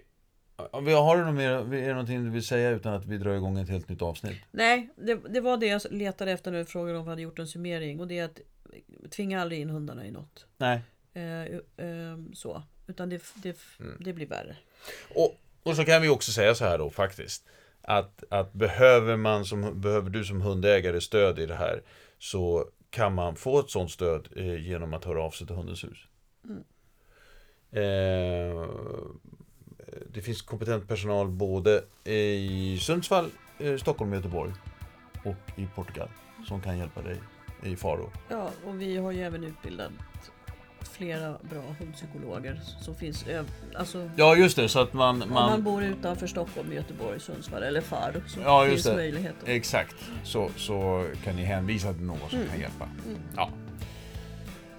[0.58, 3.60] Har du något mer, är det någonting du vill säga utan att vi drar igång
[3.60, 4.38] ett helt nytt avsnitt?
[4.52, 7.40] Nej, det, det var det jag letade efter när du frågade om vi hade gjort
[7.40, 8.00] en summering.
[8.00, 8.40] Och det är att
[9.12, 10.46] tvinga aldrig in hundarna i något.
[10.58, 10.82] Nej.
[11.14, 11.42] Eh,
[11.88, 12.64] eh, så.
[12.88, 13.58] Utan det, det,
[14.00, 14.56] det blir värre.
[15.16, 17.46] Och, och så kan vi också säga så här då faktiskt.
[17.82, 21.82] Att, att behöver, man som, behöver du som hundägare stöd i det här
[22.20, 25.84] så kan man få ett sånt stöd eh, genom att höra av sig till Hundens
[25.84, 26.08] hus.
[27.72, 28.68] Eh,
[30.14, 33.30] det finns kompetent personal både i Sundsvall,
[33.60, 34.54] eh, Stockholm Göteborg
[35.26, 36.10] och i Portugal
[36.48, 37.18] som kan hjälpa dig
[37.64, 38.10] i faror.
[38.30, 39.92] Ja, och vi har ju även utbildat
[40.88, 43.26] flera bra hundpsykologer som finns
[43.76, 45.22] alltså, Ja just det, så att man...
[45.22, 48.96] Om man bor utanför Stockholm, Göteborg, Sundsvall eller Faro så Ja, finns det.
[48.96, 49.48] möjligheten.
[49.50, 52.90] Exakt, så, så kan ni hänvisa till någon som kan hjälpa.
[53.36, 53.50] Ja.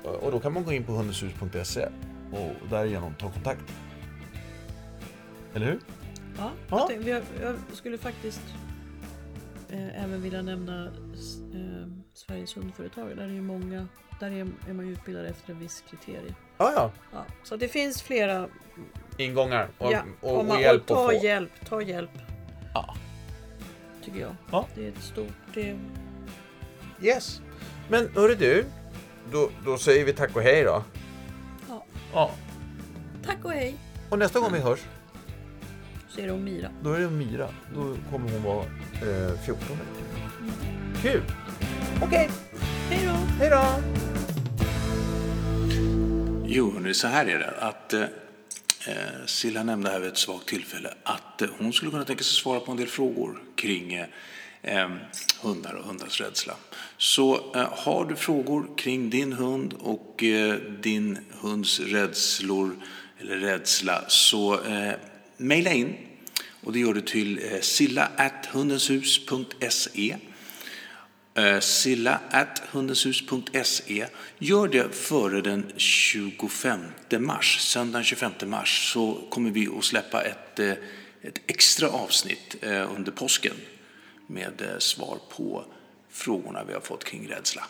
[0.04, 1.88] Och då kan man gå in på hundenshus.se
[2.32, 3.72] och därigenom ta kontakt.
[5.54, 5.78] Eller hur?
[6.38, 6.78] Ja, Ja.
[6.78, 7.10] Jag, tänkte,
[7.42, 8.42] jag, skulle faktiskt
[9.70, 10.84] eh, även vilja nämna
[11.54, 13.16] eh, Sveriges hundföretag.
[13.16, 13.88] Där är ju många,
[14.20, 16.34] där är, är man ju utbildad efter en viss kriterie.
[16.58, 16.90] Ja, ja.
[17.12, 18.48] Ja, så det finns flera.
[19.16, 21.12] Ingångar och, ja, och, om man- och hjälp att ta få.
[21.24, 22.10] hjälp, ta hjälp.
[22.74, 22.94] Ja.
[24.04, 24.36] Tycker jag.
[24.50, 24.66] Ja.
[24.74, 25.32] Det är ett stort...
[25.54, 25.78] Det,
[27.02, 27.40] Yes.
[27.88, 28.64] Men hörru du,
[29.32, 30.82] då, då säger vi tack och hej då.
[31.68, 31.84] ja.
[32.12, 32.30] Ja.
[33.26, 33.74] Tack och hej!
[34.10, 34.80] Och nästa gång vi hörs,
[36.08, 36.68] Så är det om Mira.
[36.82, 37.48] då är det Mira.
[37.74, 41.02] Då kommer hon vara eh, 14 veckor.
[41.02, 41.22] Kul!
[42.02, 42.28] Okej,
[42.90, 43.12] Hej då!
[43.38, 43.64] hej då!
[46.46, 47.50] Jo, hörni, så här är det.
[47.58, 48.08] Att, eh, eh,
[49.26, 52.60] Silla nämnde här vid ett svagt tillfälle att eh, hon skulle kunna tänka sig svara
[52.60, 54.06] på en del frågor kring eh,
[54.62, 54.88] eh,
[55.42, 56.54] hundar och hundars rädsla.
[56.96, 62.76] Så eh, har du frågor kring din hund och eh, din hunds rädslor
[63.20, 64.92] eller rädsla så eh,
[65.36, 65.96] mejla in.
[66.62, 70.16] Och det gör du till eh, silla.hundenshus.se
[71.36, 72.62] Eh, silla.hundenshus.se.
[72.72, 74.06] Hundenshus.se.
[74.38, 76.80] Gör det före den 25
[77.18, 80.72] mars, söndagen 25 mars, så kommer vi att släppa ett, eh,
[81.22, 83.54] ett extra avsnitt eh, under påsken
[84.26, 85.64] med svar på
[86.10, 87.64] frågorna vi har fått kring rädsla.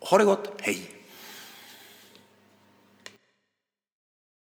[0.00, 0.97] Ha det gott, hej!